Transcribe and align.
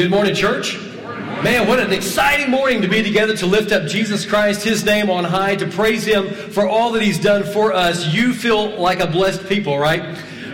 Good 0.00 0.10
morning, 0.10 0.34
church. 0.34 0.78
Man, 1.44 1.68
what 1.68 1.78
an 1.78 1.92
exciting 1.92 2.50
morning 2.50 2.80
to 2.80 2.88
be 2.88 3.02
together 3.02 3.36
to 3.36 3.44
lift 3.44 3.70
up 3.70 3.86
Jesus 3.86 4.24
Christ, 4.24 4.64
His 4.64 4.82
name 4.82 5.10
on 5.10 5.24
high, 5.24 5.56
to 5.56 5.66
praise 5.66 6.06
Him 6.06 6.30
for 6.30 6.66
all 6.66 6.92
that 6.92 7.02
He's 7.02 7.18
done 7.18 7.44
for 7.44 7.74
us. 7.74 8.06
You 8.06 8.32
feel 8.32 8.80
like 8.80 9.00
a 9.00 9.06
blessed 9.06 9.46
people, 9.46 9.78
right? 9.78 10.00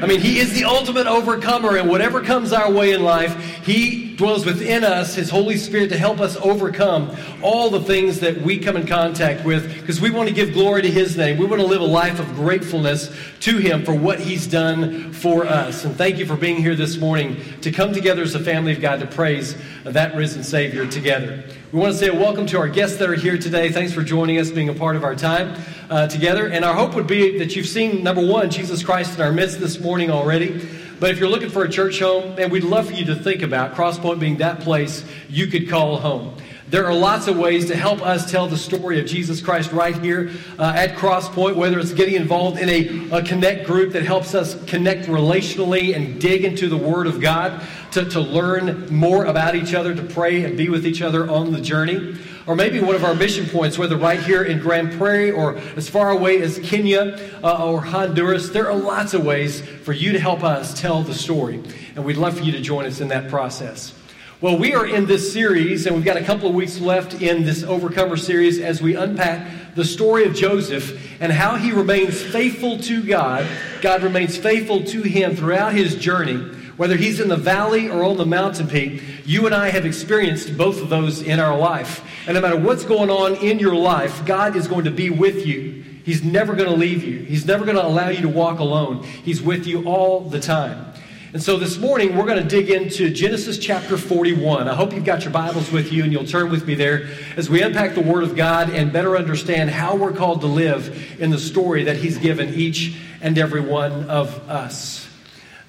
I 0.02 0.06
mean, 0.06 0.18
He 0.18 0.40
is 0.40 0.52
the 0.52 0.64
ultimate 0.64 1.06
overcomer, 1.06 1.76
and 1.76 1.88
whatever 1.88 2.22
comes 2.22 2.52
our 2.52 2.72
way 2.72 2.90
in 2.90 3.04
life, 3.04 3.40
He 3.64 4.05
dwells 4.16 4.46
within 4.46 4.82
us, 4.82 5.14
His 5.14 5.30
Holy 5.30 5.56
Spirit, 5.56 5.90
to 5.90 5.98
help 5.98 6.20
us 6.20 6.36
overcome 6.36 7.14
all 7.42 7.70
the 7.70 7.80
things 7.80 8.20
that 8.20 8.40
we 8.40 8.58
come 8.58 8.76
in 8.76 8.86
contact 8.86 9.44
with, 9.44 9.80
because 9.80 10.00
we 10.00 10.10
want 10.10 10.28
to 10.28 10.34
give 10.34 10.52
glory 10.52 10.82
to 10.82 10.90
His 10.90 11.16
name. 11.16 11.38
We 11.38 11.46
want 11.46 11.60
to 11.60 11.66
live 11.66 11.82
a 11.82 11.84
life 11.84 12.18
of 12.18 12.34
gratefulness 12.34 13.14
to 13.40 13.58
Him 13.58 13.84
for 13.84 13.94
what 13.94 14.18
He's 14.18 14.46
done 14.46 15.12
for 15.12 15.46
us. 15.46 15.84
And 15.84 15.94
thank 15.96 16.18
you 16.18 16.26
for 16.26 16.36
being 16.36 16.56
here 16.56 16.74
this 16.74 16.96
morning 16.96 17.42
to 17.60 17.70
come 17.70 17.92
together 17.92 18.22
as 18.22 18.34
a 18.34 18.40
family 18.40 18.72
of 18.72 18.80
God 18.80 19.00
to 19.00 19.06
praise 19.06 19.56
that 19.84 20.16
risen 20.16 20.42
Savior 20.42 20.86
together. 20.86 21.44
We 21.72 21.80
want 21.80 21.92
to 21.92 21.98
say 21.98 22.08
a 22.08 22.14
welcome 22.14 22.46
to 22.46 22.58
our 22.58 22.68
guests 22.68 22.96
that 22.98 23.10
are 23.10 23.14
here 23.14 23.36
today. 23.36 23.70
Thanks 23.70 23.92
for 23.92 24.02
joining 24.02 24.38
us, 24.38 24.50
being 24.50 24.70
a 24.70 24.74
part 24.74 24.96
of 24.96 25.04
our 25.04 25.14
time 25.14 25.60
uh, 25.90 26.06
together. 26.06 26.48
And 26.48 26.64
our 26.64 26.74
hope 26.74 26.94
would 26.94 27.06
be 27.06 27.38
that 27.38 27.54
you've 27.54 27.66
seen, 27.66 28.02
number 28.02 28.24
one, 28.24 28.50
Jesus 28.50 28.82
Christ 28.82 29.16
in 29.16 29.20
our 29.20 29.32
midst 29.32 29.60
this 29.60 29.78
morning 29.78 30.10
already. 30.10 30.66
But 30.98 31.10
if 31.10 31.18
you're 31.18 31.28
looking 31.28 31.50
for 31.50 31.62
a 31.62 31.68
church 31.68 32.00
home, 32.00 32.38
and 32.38 32.50
we'd 32.50 32.64
love 32.64 32.86
for 32.86 32.94
you 32.94 33.04
to 33.06 33.14
think 33.14 33.42
about 33.42 33.74
Crosspoint 33.74 34.18
being 34.18 34.38
that 34.38 34.60
place 34.60 35.04
you 35.28 35.46
could 35.46 35.68
call 35.68 35.98
home. 35.98 36.34
There 36.68 36.86
are 36.86 36.94
lots 36.94 37.28
of 37.28 37.36
ways 37.36 37.66
to 37.66 37.76
help 37.76 38.00
us 38.00 38.28
tell 38.28 38.48
the 38.48 38.56
story 38.56 38.98
of 38.98 39.06
Jesus 39.06 39.40
Christ 39.40 39.70
right 39.70 39.96
here 39.96 40.32
uh, 40.58 40.72
at 40.74 40.96
Crosspoint, 40.96 41.54
whether 41.54 41.78
it's 41.78 41.92
getting 41.92 42.14
involved 42.14 42.58
in 42.58 42.68
a, 42.68 43.18
a, 43.18 43.22
connect 43.22 43.66
group 43.66 43.92
that 43.92 44.02
helps 44.02 44.34
us 44.34 44.60
connect 44.64 45.06
relationally 45.06 45.94
and 45.94 46.20
dig 46.20 46.44
into 46.44 46.68
the 46.68 46.76
Word 46.76 47.06
of 47.06 47.20
God 47.20 47.62
to, 47.92 48.04
to 48.06 48.20
learn 48.20 48.92
more 48.92 49.26
about 49.26 49.54
each 49.54 49.74
other, 49.74 49.94
to 49.94 50.02
pray 50.02 50.42
and 50.44 50.56
be 50.56 50.68
with 50.68 50.84
each 50.84 51.02
other 51.02 51.30
on 51.30 51.52
the 51.52 51.60
journey. 51.60 52.16
Or 52.46 52.54
maybe 52.54 52.78
one 52.78 52.94
of 52.94 53.04
our 53.04 53.14
mission 53.14 53.48
points, 53.48 53.76
whether 53.76 53.96
right 53.96 54.20
here 54.20 54.44
in 54.44 54.60
Grand 54.60 54.92
Prairie 54.92 55.32
or 55.32 55.56
as 55.76 55.88
far 55.88 56.10
away 56.10 56.40
as 56.42 56.60
Kenya 56.60 57.18
uh, 57.42 57.66
or 57.66 57.80
Honduras, 57.80 58.50
there 58.50 58.70
are 58.70 58.76
lots 58.76 59.14
of 59.14 59.24
ways 59.24 59.60
for 59.60 59.92
you 59.92 60.12
to 60.12 60.20
help 60.20 60.44
us 60.44 60.78
tell 60.80 61.02
the 61.02 61.14
story. 61.14 61.60
And 61.96 62.04
we'd 62.04 62.16
love 62.16 62.38
for 62.38 62.44
you 62.44 62.52
to 62.52 62.60
join 62.60 62.86
us 62.86 63.00
in 63.00 63.08
that 63.08 63.28
process. 63.28 63.92
Well, 64.40 64.58
we 64.58 64.74
are 64.74 64.86
in 64.86 65.06
this 65.06 65.32
series, 65.32 65.86
and 65.86 65.96
we've 65.96 66.04
got 66.04 66.18
a 66.18 66.22
couple 66.22 66.48
of 66.48 66.54
weeks 66.54 66.78
left 66.78 67.20
in 67.20 67.44
this 67.44 67.64
Overcomer 67.64 68.16
series 68.16 68.60
as 68.60 68.80
we 68.80 68.94
unpack 68.94 69.74
the 69.74 69.84
story 69.84 70.24
of 70.24 70.34
Joseph 70.34 71.20
and 71.20 71.32
how 71.32 71.56
he 71.56 71.72
remains 71.72 72.22
faithful 72.22 72.78
to 72.80 73.02
God. 73.02 73.44
God 73.80 74.02
remains 74.02 74.36
faithful 74.36 74.84
to 74.84 75.02
him 75.02 75.34
throughout 75.34 75.72
his 75.72 75.96
journey. 75.96 76.55
Whether 76.76 76.96
he's 76.96 77.20
in 77.20 77.28
the 77.28 77.36
valley 77.36 77.88
or 77.88 78.04
on 78.04 78.18
the 78.18 78.26
mountain 78.26 78.68
peak, 78.68 79.02
you 79.24 79.46
and 79.46 79.54
I 79.54 79.70
have 79.70 79.86
experienced 79.86 80.58
both 80.58 80.82
of 80.82 80.90
those 80.90 81.22
in 81.22 81.40
our 81.40 81.56
life. 81.56 82.04
And 82.26 82.34
no 82.34 82.40
matter 82.40 82.58
what's 82.58 82.84
going 82.84 83.08
on 83.08 83.36
in 83.36 83.58
your 83.58 83.74
life, 83.74 84.26
God 84.26 84.56
is 84.56 84.68
going 84.68 84.84
to 84.84 84.90
be 84.90 85.08
with 85.08 85.46
you. 85.46 85.84
He's 86.04 86.22
never 86.22 86.54
going 86.54 86.68
to 86.68 86.76
leave 86.76 87.02
you, 87.02 87.18
He's 87.20 87.46
never 87.46 87.64
going 87.64 87.76
to 87.76 87.84
allow 87.84 88.10
you 88.10 88.22
to 88.22 88.28
walk 88.28 88.58
alone. 88.58 89.02
He's 89.02 89.42
with 89.42 89.66
you 89.66 89.84
all 89.84 90.20
the 90.20 90.38
time. 90.38 90.92
And 91.32 91.42
so 91.42 91.58
this 91.58 91.76
morning, 91.76 92.16
we're 92.16 92.24
going 92.24 92.42
to 92.42 92.48
dig 92.48 92.70
into 92.70 93.10
Genesis 93.10 93.58
chapter 93.58 93.98
41. 93.98 94.68
I 94.68 94.74
hope 94.74 94.92
you've 94.92 95.04
got 95.04 95.24
your 95.24 95.32
Bibles 95.32 95.70
with 95.72 95.92
you 95.92 96.04
and 96.04 96.12
you'll 96.12 96.24
turn 96.24 96.50
with 96.50 96.66
me 96.66 96.74
there 96.74 97.08
as 97.36 97.50
we 97.50 97.62
unpack 97.62 97.94
the 97.94 98.00
Word 98.00 98.22
of 98.22 98.36
God 98.36 98.70
and 98.70 98.92
better 98.92 99.16
understand 99.16 99.70
how 99.70 99.96
we're 99.96 100.12
called 100.12 100.42
to 100.42 100.46
live 100.46 101.20
in 101.20 101.30
the 101.30 101.38
story 101.38 101.84
that 101.84 101.96
He's 101.96 102.16
given 102.16 102.54
each 102.54 102.96
and 103.20 103.36
every 103.36 103.60
one 103.60 104.08
of 104.08 104.48
us. 104.48 105.05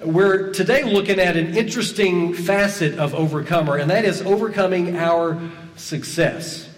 We're 0.00 0.52
today 0.52 0.84
looking 0.84 1.18
at 1.18 1.36
an 1.36 1.56
interesting 1.56 2.32
facet 2.32 3.00
of 3.00 3.16
overcomer, 3.16 3.78
and 3.78 3.90
that 3.90 4.04
is 4.04 4.22
overcoming 4.22 4.96
our 4.96 5.40
success. 5.74 6.68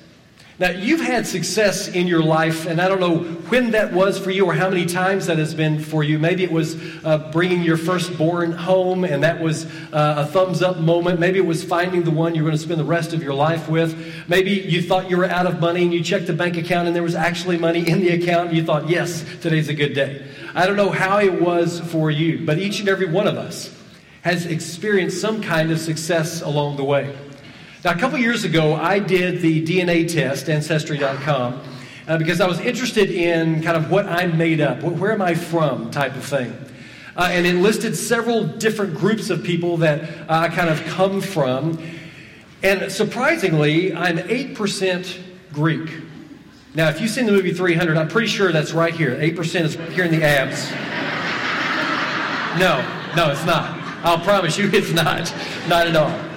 Now, 0.61 0.69
you've 0.69 1.01
had 1.01 1.27
success 1.27 1.89
in 1.89 2.07
your 2.07 2.23
life, 2.23 2.67
and 2.67 2.83
I 2.83 2.89
don't 2.89 3.01
know 3.01 3.21
when 3.49 3.71
that 3.71 3.95
was 3.95 4.19
for 4.19 4.31
you 4.31 4.45
or 4.45 4.53
how 4.53 4.69
many 4.69 4.85
times 4.85 5.25
that 5.25 5.39
has 5.39 5.55
been 5.55 5.81
for 5.81 6.05
you. 6.05 6.19
Maybe 6.19 6.45
it 6.45 6.53
was 6.53 6.77
uh, 7.03 7.31
bringing 7.33 7.63
your 7.63 7.79
firstborn 7.79 8.53
home, 8.53 9.05
and 9.05 9.23
that 9.23 9.41
was 9.41 9.65
uh, 9.91 10.17
a 10.19 10.27
thumbs 10.27 10.61
up 10.61 10.77
moment. 10.77 11.19
Maybe 11.19 11.39
it 11.39 11.47
was 11.47 11.65
finding 11.65 12.03
the 12.03 12.11
one 12.11 12.35
you're 12.35 12.45
going 12.45 12.55
to 12.55 12.63
spend 12.63 12.79
the 12.79 12.85
rest 12.85 13.15
of 13.15 13.23
your 13.23 13.33
life 13.33 13.71
with. 13.71 14.29
Maybe 14.29 14.51
you 14.51 14.83
thought 14.83 15.09
you 15.09 15.17
were 15.17 15.25
out 15.25 15.47
of 15.47 15.61
money, 15.61 15.83
and 15.85 15.95
you 15.95 16.05
checked 16.05 16.27
the 16.27 16.35
bank 16.35 16.59
account, 16.59 16.87
and 16.87 16.95
there 16.95 17.03
was 17.03 17.15
actually 17.15 17.57
money 17.57 17.89
in 17.89 18.01
the 18.01 18.11
account, 18.11 18.49
and 18.49 18.57
you 18.59 18.63
thought, 18.63 18.87
yes, 18.87 19.25
today's 19.41 19.71
a 19.71 19.75
good 19.75 19.95
day. 19.95 20.27
I 20.55 20.67
don't 20.67 20.77
know 20.77 20.91
how 20.91 21.21
it 21.21 21.41
was 21.41 21.81
for 21.81 22.11
you, 22.11 22.45
but 22.45 22.59
each 22.59 22.81
and 22.81 22.89
every 22.91 23.07
one 23.07 23.27
of 23.27 23.39
us 23.39 23.75
has 24.21 24.45
experienced 24.45 25.23
some 25.23 25.41
kind 25.41 25.71
of 25.71 25.81
success 25.81 26.43
along 26.43 26.77
the 26.77 26.85
way. 26.85 27.17
Now, 27.83 27.93
a 27.93 27.97
couple 27.97 28.19
years 28.19 28.45
ago, 28.45 28.75
I 28.75 28.99
did 28.99 29.41
the 29.41 29.65
DNA 29.65 30.07
test, 30.07 30.51
Ancestry.com, 30.51 31.63
uh, 32.07 32.19
because 32.19 32.43
I 32.43 32.47
was 32.47 32.61
interested 32.61 33.11
in 33.11 33.63
kind 33.63 33.75
of 33.75 33.91
what 33.91 34.05
I'm 34.05 34.37
made 34.37 34.61
up, 34.61 34.83
where 34.83 35.13
am 35.13 35.23
I 35.23 35.35
from 35.35 35.91
type 35.91 36.15
of 36.15 36.23
thing. 36.23 36.53
Uh, 37.17 37.29
and 37.31 37.47
it 37.47 37.55
listed 37.55 37.97
several 37.97 38.45
different 38.45 38.95
groups 38.95 39.31
of 39.31 39.43
people 39.43 39.79
that 39.79 40.03
uh, 40.29 40.41
I 40.41 40.49
kind 40.49 40.69
of 40.69 40.85
come 40.89 41.23
from. 41.23 41.83
And 42.63 42.93
surprisingly, 42.93 43.95
I'm 43.95 44.19
8% 44.19 45.19
Greek. 45.55 45.91
Now, 46.75 46.91
if 46.91 47.01
you've 47.01 47.11
seen 47.11 47.25
the 47.25 47.33
movie 47.33 47.55
300, 47.55 47.97
I'm 47.97 48.09
pretty 48.09 48.29
sure 48.29 48.53
that's 48.53 48.73
right 48.73 48.95
here. 48.95 49.17
8% 49.17 49.63
is 49.63 49.75
here 49.95 50.05
in 50.05 50.11
the 50.11 50.23
abs. 50.23 50.71
No, 52.59 52.85
no, 53.15 53.31
it's 53.31 53.47
not. 53.47 53.79
I'll 54.03 54.19
promise 54.19 54.59
you 54.59 54.69
it's 54.73 54.91
not. 54.91 55.33
Not 55.69 55.87
at 55.87 55.95
all. 55.95 56.30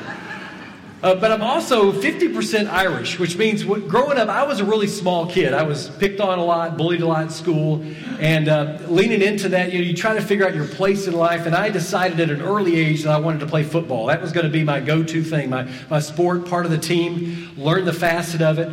Uh, 1.04 1.14
but 1.14 1.34
I'm 1.34 1.42
also 1.42 1.92
50% 1.92 2.70
Irish, 2.70 3.20
which 3.20 3.36
means 3.36 3.66
what, 3.66 3.90
growing 3.90 4.18
up, 4.18 4.30
I 4.30 4.44
was 4.44 4.62
a 4.62 4.66
really 4.66 4.88
small 4.88 5.30
kid. 5.30 5.54
I 5.54 5.64
was 5.64 5.90
picked 5.90 6.22
on 6.22 6.40
a 6.40 6.46
lot, 6.46 6.78
bullied 6.78 7.02
a 7.02 7.06
lot 7.06 7.24
in 7.24 7.30
school, 7.30 7.84
and 8.22 8.48
uh, 8.48 8.78
leaning 8.88 9.22
into 9.22 9.50
that, 9.50 9.74
you 9.74 9.80
know, 9.80 9.84
you 9.84 9.94
try 9.94 10.14
to 10.14 10.22
figure 10.22 10.48
out 10.48 10.56
your 10.56 10.66
place 10.66 11.06
in 11.06 11.14
life. 11.14 11.46
And 11.46 11.54
I 11.54 11.70
decided 11.70 12.22
at 12.22 12.30
an 12.30 12.42
early 12.42 12.78
age 12.78 13.04
that 13.04 13.12
I 13.12 13.20
wanted 13.20 13.42
to 13.42 13.48
play 13.48 13.64
football. 13.64 14.06
That 14.06 14.22
was 14.22 14.32
going 14.32 14.46
to 14.46 14.52
be 14.52 14.64
my 14.64 14.80
go-to 14.80 15.22
thing, 15.26 15.50
my, 15.50 15.70
my 15.90 16.00
sport, 16.00 16.48
part 16.48 16.64
of 16.64 16.72
the 16.72 16.78
team, 16.78 17.52
learn 17.58 17.84
the 17.84 17.92
facet 17.92 18.42
of 18.42 18.58
it. 18.58 18.70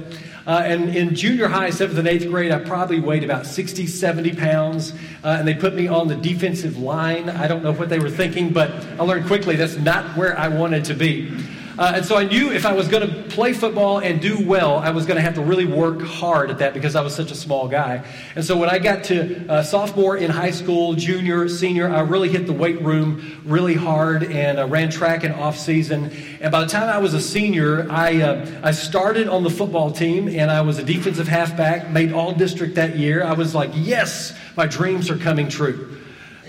Uh, 0.46 0.62
and 0.64 0.94
in 0.94 1.16
junior 1.16 1.48
high, 1.48 1.70
seventh 1.70 1.98
and 1.98 2.06
eighth 2.06 2.28
grade, 2.28 2.52
I 2.52 2.60
probably 2.60 3.00
weighed 3.00 3.24
about 3.24 3.44
60, 3.44 3.88
70 3.88 4.36
pounds. 4.36 4.92
Uh, 5.24 5.38
and 5.40 5.48
they 5.48 5.54
put 5.54 5.74
me 5.74 5.88
on 5.88 6.06
the 6.06 6.14
defensive 6.14 6.78
line. 6.78 7.28
I 7.28 7.48
don't 7.48 7.64
know 7.64 7.72
what 7.72 7.88
they 7.88 7.98
were 7.98 8.08
thinking, 8.08 8.52
but 8.52 8.70
I 8.70 9.02
learned 9.02 9.26
quickly 9.26 9.56
that's 9.56 9.76
not 9.78 10.16
where 10.16 10.38
I 10.38 10.46
wanted 10.46 10.84
to 10.84 10.94
be. 10.94 11.36
Uh, 11.80 11.92
and 11.94 12.04
so 12.04 12.14
I 12.14 12.24
knew 12.24 12.52
if 12.52 12.66
I 12.66 12.74
was 12.74 12.88
going 12.88 13.08
to 13.08 13.22
play 13.30 13.54
football 13.54 14.00
and 14.00 14.20
do 14.20 14.46
well, 14.46 14.76
I 14.76 14.90
was 14.90 15.06
going 15.06 15.16
to 15.16 15.22
have 15.22 15.36
to 15.36 15.40
really 15.40 15.64
work 15.64 16.02
hard 16.02 16.50
at 16.50 16.58
that 16.58 16.74
because 16.74 16.94
I 16.94 17.00
was 17.00 17.14
such 17.14 17.30
a 17.30 17.34
small 17.34 17.68
guy. 17.68 18.04
And 18.34 18.44
so 18.44 18.54
when 18.58 18.68
I 18.68 18.78
got 18.78 19.04
to 19.04 19.48
uh, 19.50 19.62
sophomore 19.62 20.18
in 20.18 20.30
high 20.30 20.50
school, 20.50 20.92
junior, 20.92 21.48
senior, 21.48 21.88
I 21.88 22.00
really 22.00 22.28
hit 22.28 22.46
the 22.46 22.52
weight 22.52 22.82
room 22.82 23.40
really 23.46 23.72
hard 23.72 24.24
and 24.24 24.58
uh, 24.58 24.66
ran 24.66 24.90
track 24.90 25.24
in 25.24 25.32
off 25.32 25.56
season. 25.56 26.12
And 26.42 26.52
by 26.52 26.60
the 26.60 26.66
time 26.66 26.90
I 26.90 26.98
was 26.98 27.14
a 27.14 27.20
senior, 27.20 27.90
I, 27.90 28.20
uh, 28.20 28.60
I 28.62 28.72
started 28.72 29.26
on 29.26 29.42
the 29.42 29.50
football 29.50 29.90
team 29.90 30.28
and 30.28 30.50
I 30.50 30.60
was 30.60 30.76
a 30.76 30.84
defensive 30.84 31.28
halfback, 31.28 31.88
made 31.88 32.12
all 32.12 32.34
district 32.34 32.74
that 32.74 32.98
year. 32.98 33.24
I 33.24 33.32
was 33.32 33.54
like, 33.54 33.70
yes, 33.72 34.36
my 34.54 34.66
dreams 34.66 35.08
are 35.08 35.16
coming 35.16 35.48
true. 35.48 35.99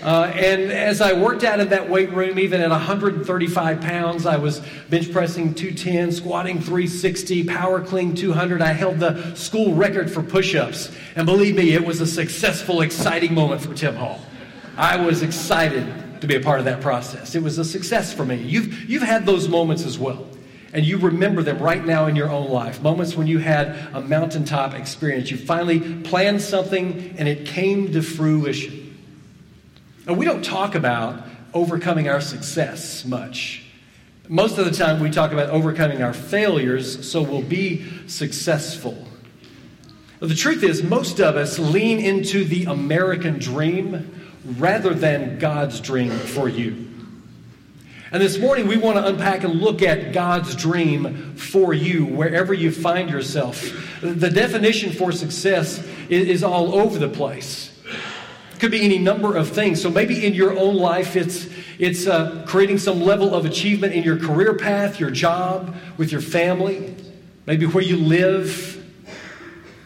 Uh, 0.02 0.32
and 0.34 0.72
as 0.72 1.00
I 1.00 1.12
worked 1.12 1.44
out 1.44 1.60
in 1.60 1.68
that 1.68 1.88
weight 1.88 2.10
room, 2.10 2.36
even 2.40 2.60
at 2.60 2.70
135 2.70 3.80
pounds, 3.80 4.26
I 4.26 4.36
was 4.36 4.60
bench 4.90 5.12
pressing 5.12 5.54
210, 5.54 6.10
squatting 6.10 6.58
360, 6.58 7.44
power 7.44 7.80
clean 7.80 8.16
200. 8.16 8.60
I 8.60 8.72
held 8.72 8.98
the 8.98 9.32
school 9.36 9.74
record 9.74 10.10
for 10.10 10.20
push 10.20 10.56
ups. 10.56 10.90
And 11.14 11.24
believe 11.24 11.54
me, 11.54 11.74
it 11.74 11.84
was 11.84 12.00
a 12.00 12.06
successful, 12.06 12.80
exciting 12.80 13.32
moment 13.32 13.60
for 13.60 13.74
Tim 13.74 13.94
Hall. 13.94 14.20
I 14.76 14.96
was 14.96 15.22
excited 15.22 16.20
to 16.20 16.26
be 16.26 16.34
a 16.34 16.40
part 16.40 16.58
of 16.58 16.64
that 16.64 16.80
process. 16.80 17.36
It 17.36 17.42
was 17.42 17.58
a 17.58 17.64
success 17.64 18.12
for 18.12 18.24
me. 18.24 18.36
You've, 18.36 18.90
you've 18.90 19.02
had 19.02 19.24
those 19.24 19.48
moments 19.48 19.84
as 19.84 20.00
well. 20.00 20.26
And 20.72 20.84
you 20.84 20.98
remember 20.98 21.44
them 21.44 21.58
right 21.58 21.84
now 21.84 22.06
in 22.06 22.16
your 22.16 22.30
own 22.30 22.50
life. 22.50 22.82
Moments 22.82 23.14
when 23.14 23.28
you 23.28 23.38
had 23.38 23.76
a 23.92 24.00
mountaintop 24.00 24.74
experience. 24.74 25.30
You 25.30 25.36
finally 25.36 25.78
planned 26.02 26.40
something 26.40 27.14
and 27.18 27.28
it 27.28 27.46
came 27.46 27.92
to 27.92 28.02
fruition. 28.02 28.81
And 30.06 30.18
we 30.18 30.24
don't 30.24 30.44
talk 30.44 30.74
about 30.74 31.24
overcoming 31.54 32.08
our 32.08 32.20
success 32.20 33.04
much. 33.04 33.64
Most 34.28 34.58
of 34.58 34.64
the 34.64 34.70
time, 34.70 35.00
we 35.00 35.10
talk 35.10 35.32
about 35.32 35.50
overcoming 35.50 36.02
our 36.02 36.14
failures 36.14 37.08
so 37.08 37.22
we'll 37.22 37.42
be 37.42 37.86
successful. 38.08 39.06
But 40.18 40.28
the 40.28 40.34
truth 40.34 40.62
is, 40.62 40.82
most 40.82 41.20
of 41.20 41.36
us 41.36 41.58
lean 41.58 41.98
into 41.98 42.44
the 42.44 42.64
American 42.64 43.38
dream 43.38 44.20
rather 44.44 44.94
than 44.94 45.38
God's 45.38 45.80
dream 45.80 46.10
for 46.10 46.48
you. 46.48 46.88
And 48.12 48.22
this 48.22 48.38
morning, 48.38 48.68
we 48.68 48.76
want 48.76 48.98
to 48.98 49.06
unpack 49.06 49.42
and 49.42 49.60
look 49.60 49.82
at 49.82 50.12
God's 50.12 50.54
dream 50.54 51.34
for 51.34 51.72
you, 51.72 52.04
wherever 52.04 52.52
you 52.52 52.70
find 52.70 53.08
yourself. 53.08 53.72
The 54.00 54.30
definition 54.30 54.92
for 54.92 55.12
success 55.12 55.84
is 56.08 56.44
all 56.44 56.74
over 56.74 56.98
the 56.98 57.08
place 57.08 57.71
could 58.62 58.70
be 58.70 58.84
any 58.84 58.98
number 58.98 59.36
of 59.36 59.48
things. 59.48 59.82
So 59.82 59.90
maybe 59.90 60.24
in 60.24 60.34
your 60.34 60.56
own 60.56 60.76
life, 60.76 61.16
it's 61.16 61.48
it's 61.80 62.06
uh, 62.06 62.44
creating 62.46 62.78
some 62.78 63.00
level 63.00 63.34
of 63.34 63.44
achievement 63.44 63.92
in 63.92 64.04
your 64.04 64.16
career 64.16 64.54
path, 64.54 65.00
your 65.00 65.10
job, 65.10 65.74
with 65.96 66.12
your 66.12 66.20
family, 66.20 66.94
maybe 67.44 67.66
where 67.66 67.82
you 67.82 67.96
live. 67.96 68.71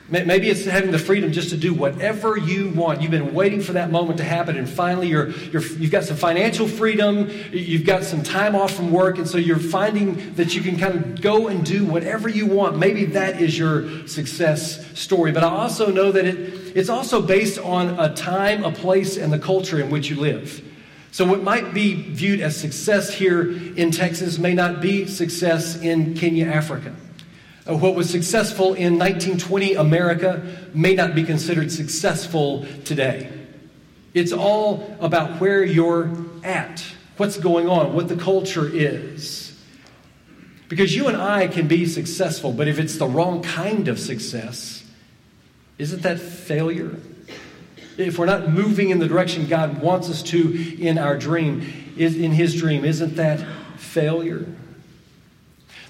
Maybe 0.09 0.49
it's 0.49 0.65
having 0.65 0.93
the 0.93 1.01
freedom 1.01 1.33
just 1.33 1.51
to 1.51 1.57
do 1.57 1.75
whatever 1.75 2.37
you 2.37 2.69
want. 2.69 3.03
You've 3.03 3.11
been 3.11 3.35
waiting 3.35 3.61
for 3.61 3.73
that 3.73 3.91
moment 3.91 4.19
to 4.19 4.25
happen, 4.25 4.57
and 4.57 4.69
finally 4.69 5.09
you're, 5.09 5.31
you're, 5.31 5.63
you've 5.63 5.91
got 5.91 6.05
some 6.05 6.17
financial 6.17 6.69
freedom, 6.69 7.29
you've 7.51 7.85
got 7.85 8.05
some 8.05 8.23
time 8.23 8.55
off 8.55 8.73
from 8.73 8.93
work, 8.93 9.19
and 9.19 9.27
so 9.27 9.37
you're 9.37 9.59
finding 9.59 10.33
that 10.35 10.55
you 10.55 10.63
can 10.63 10.79
kind 10.79 10.95
of 10.95 11.21
go 11.21 11.49
and 11.49 11.65
do 11.65 11.85
whatever 11.85 12.29
you 12.29 12.47
want. 12.47 12.79
Maybe 12.79 13.05
that 13.07 13.43
is 13.43 13.59
your 13.59 14.07
success 14.07 14.87
story. 14.97 15.33
But 15.33 15.43
I 15.43 15.49
also 15.49 15.91
know 15.91 16.13
that 16.13 16.25
it, 16.25 16.77
it's 16.77 16.89
also 16.89 17.21
based 17.21 17.59
on 17.59 17.99
a 17.99 18.15
time, 18.15 18.63
a 18.63 18.71
place, 18.71 19.17
and 19.17 19.33
the 19.33 19.41
culture 19.41 19.81
in 19.81 19.91
which 19.91 20.09
you 20.09 20.21
live. 20.21 20.63
So, 21.11 21.25
what 21.25 21.43
might 21.43 21.75
be 21.75 21.95
viewed 21.95 22.41
as 22.41 22.57
success 22.57 23.13
here 23.13 23.51
in 23.51 23.91
Texas 23.91 24.39
may 24.39 24.55
not 24.55 24.81
be 24.81 25.07
success 25.07 25.81
in 25.81 26.15
Kenya, 26.15 26.47
Africa. 26.47 26.95
What 27.67 27.97
was 27.97 28.09
successful 28.09 28.75
in 28.75 28.97
1920 28.97 29.75
America 29.75 30.41
may 30.73 30.95
not 30.95 31.17
be 31.17 31.25
considered 31.25 31.73
successful 31.73 32.65
today. 32.85 33.33
It's 34.15 34.33
all 34.33 34.97
about 35.01 35.41
where 35.41 35.65
you're 35.65 36.17
at, 36.45 36.85
what's 37.17 37.37
going 37.37 37.69
on, 37.69 37.93
what 37.93 38.07
the 38.07 38.17
culture 38.17 38.69
is. 38.73 39.61
Because 40.69 40.95
you 40.95 41.09
and 41.09 41.17
I 41.17 41.49
can 41.49 41.67
be 41.67 41.87
successful, 41.87 42.53
but 42.53 42.69
if 42.69 42.79
it's 42.79 42.99
the 42.99 43.07
wrong 43.07 43.43
kind 43.43 43.89
of 43.89 43.99
success, 43.99 44.85
isn't 45.79 46.03
that 46.03 46.21
failure? 46.21 46.97
If 47.99 48.19
we're 48.19 48.27
not 48.27 48.49
moving 48.49 48.91
in 48.91 49.01
the 49.01 49.09
direction 49.09 49.47
God 49.47 49.83
wants 49.83 50.09
us 50.09 50.23
to 50.25 50.81
in 50.81 50.99
our 50.99 51.17
dream, 51.17 51.61
in 51.97 52.31
His 52.31 52.55
dream, 52.55 52.85
isn't 52.85 53.17
that 53.17 53.45
failure? 53.77 54.47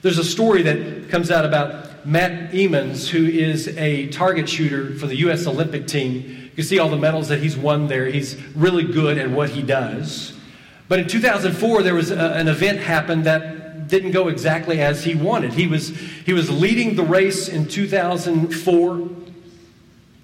There's 0.07 0.19
a 0.19 0.25
story 0.25 0.63
that 0.63 1.09
comes 1.09 1.33
out 1.33 1.45
about 1.45 2.07
Matt 2.07 2.55
Emmons, 2.55 3.11
who 3.11 3.27
is 3.27 3.67
a 3.77 4.07
target 4.11 4.49
shooter 4.49 4.95
for 4.95 5.09
the 5.09 5.17
U.S. 5.17 5.49
Olympic 5.49 5.89
team. 5.89 6.23
You 6.45 6.51
can 6.55 6.63
see 6.63 6.79
all 6.79 6.89
the 6.89 6.97
medals 6.97 7.27
that 7.27 7.41
he's 7.41 7.57
won 7.57 7.89
there. 7.89 8.07
He's 8.07 8.41
really 8.55 8.85
good 8.85 9.19
at 9.19 9.29
what 9.29 9.51
he 9.51 9.63
does. 9.63 10.39
But 10.87 11.01
in 11.01 11.09
2004, 11.09 11.83
there 11.83 11.97
was 11.97 12.13
a, 12.13 12.35
an 12.35 12.47
event 12.47 12.79
happened 12.79 13.25
that 13.25 13.89
didn't 13.89 14.13
go 14.13 14.29
exactly 14.29 14.81
as 14.81 15.03
he 15.03 15.17
wanted. 15.17 15.53
He 15.53 15.67
was, 15.67 15.89
he 15.89 16.33
was 16.33 16.49
leading 16.53 16.95
the 16.95 17.03
race 17.03 17.49
in 17.49 17.67
2004. 17.67 19.09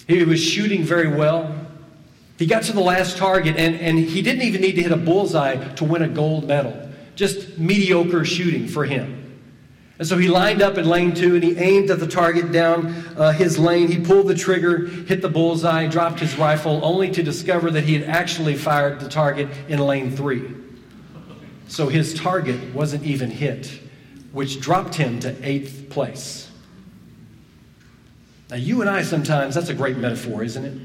He 0.07 0.23
was 0.23 0.41
shooting 0.41 0.85
very 0.85 1.09
well. 1.09 1.67
He 2.39 2.47
got 2.47 2.63
to 2.63 2.73
the 2.73 2.81
last 2.81 3.17
target, 3.17 3.57
and, 3.57 3.75
and 3.81 3.99
he 3.99 4.23
didn't 4.23 4.43
even 4.43 4.61
need 4.61 4.77
to 4.77 4.83
hit 4.83 4.93
a 4.93 4.97
bullseye 4.97 5.57
to 5.75 5.85
win 5.85 6.03
a 6.03 6.09
gold 6.09 6.47
medal. 6.47 6.89
Just 7.17 7.59
mediocre 7.59 8.25
shooting 8.25 8.69
for 8.69 8.85
him. 8.85 9.19
And 9.99 10.09
so 10.09 10.19
he 10.19 10.27
lined 10.27 10.63
up 10.63 10.79
in 10.79 10.89
lane 10.89 11.15
two 11.15 11.35
and 11.35 11.45
he 11.45 11.57
aimed 11.57 11.91
at 11.91 12.01
the 12.01 12.07
target 12.07 12.51
down 12.51 12.87
uh, 13.17 13.33
his 13.33 13.59
lane. 13.59 13.89
He 13.89 14.01
pulled 14.01 14.27
the 14.27 14.35
trigger, 14.35 14.87
hit 14.87 15.23
the 15.23 15.29
bullseye, 15.29 15.87
dropped 15.87 16.19
his 16.19 16.37
rifle, 16.37 16.81
only 16.85 17.11
to 17.13 17.23
discover 17.23 17.71
that 17.71 17.85
he 17.85 17.95
had 17.95 18.09
actually 18.09 18.57
fired 18.57 19.01
the 19.01 19.09
target 19.09 19.49
in 19.69 19.79
lane 19.79 20.11
three. 20.11 20.55
So 21.69 21.89
his 21.89 22.15
target 22.15 22.75
wasn't 22.75 23.05
even 23.05 23.31
hit, 23.31 23.81
which 24.33 24.61
dropped 24.61 24.95
him 24.95 25.21
to 25.21 25.37
eighth 25.47 25.89
place. 25.89 26.51
Now, 28.51 28.57
you 28.57 28.81
and 28.81 28.91
I 28.91 29.03
sometimes, 29.03 29.55
that's 29.55 29.71
a 29.71 29.75
great 29.75 29.97
metaphor, 29.97 30.43
isn't 30.43 30.65
it? 30.65 30.79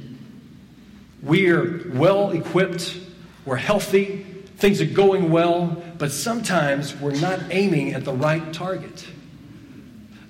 We're 1.23 1.91
well 1.93 2.31
equipped, 2.31 2.97
we're 3.45 3.55
healthy, 3.55 4.25
things 4.57 4.79
are 4.79 4.85
going 4.85 5.31
well, 5.31 5.83
but 5.97 6.11
sometimes 6.11 6.95
we're 6.95 7.19
not 7.19 7.39
aiming 7.51 7.93
at 7.93 8.05
the 8.05 8.13
right 8.13 8.53
target. 8.53 9.05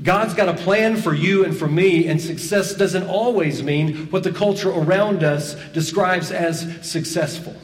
God's 0.02 0.36
got 0.36 0.48
a 0.48 0.54
plan 0.54 0.96
for 0.96 1.14
you 1.14 1.44
and 1.44 1.58
for 1.58 1.68
me, 1.68 2.08
and 2.08 2.22
success 2.22 2.76
doesn't 2.76 3.08
always 3.08 3.64
mean 3.64 4.08
what 4.08 4.24
the 4.24 4.32
culture 4.32 4.70
around 4.70 5.24
us 5.24 5.56
describes 5.74 6.32
as 6.32 6.86
successful. 6.88 7.56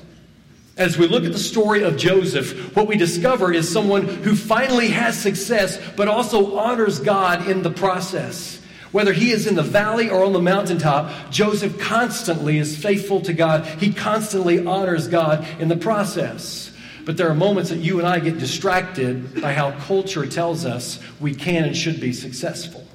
As 0.75 0.97
we 0.97 1.07
look 1.07 1.23
at 1.23 1.31
the 1.31 1.37
story 1.37 1.83
of 1.83 1.97
Joseph, 1.97 2.75
what 2.75 2.87
we 2.87 2.97
discover 2.97 3.53
is 3.53 3.71
someone 3.71 4.07
who 4.07 4.35
finally 4.35 4.87
has 4.87 5.15
success, 5.15 5.79
but 5.95 6.07
also 6.07 6.57
honors 6.57 6.99
God 6.99 7.47
in 7.47 7.61
the 7.61 7.69
process. 7.69 8.59
Whether 8.91 9.13
he 9.13 9.31
is 9.31 9.45
in 9.45 9.53
the 9.53 9.63
valley 9.63 10.09
or 10.09 10.23
on 10.23 10.33
the 10.33 10.41
mountaintop, 10.41 11.31
Joseph 11.31 11.79
constantly 11.79 12.57
is 12.57 12.75
faithful 12.75 13.21
to 13.21 13.33
God. 13.33 13.65
He 13.79 13.93
constantly 13.93 14.65
honors 14.65 15.07
God 15.07 15.47
in 15.59 15.67
the 15.67 15.75
process. 15.75 16.71
But 17.05 17.17
there 17.17 17.29
are 17.29 17.35
moments 17.35 17.69
that 17.69 17.79
you 17.79 17.99
and 17.99 18.07
I 18.07 18.19
get 18.19 18.37
distracted 18.37 19.41
by 19.41 19.53
how 19.53 19.71
culture 19.71 20.25
tells 20.25 20.65
us 20.65 20.99
we 21.19 21.35
can 21.35 21.65
and 21.65 21.75
should 21.75 21.99
be 21.99 22.13
successful. 22.13 22.87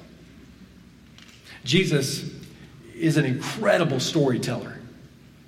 Jesus 1.63 2.29
is 2.95 3.17
an 3.17 3.25
incredible 3.25 3.99
storyteller. 3.99 4.79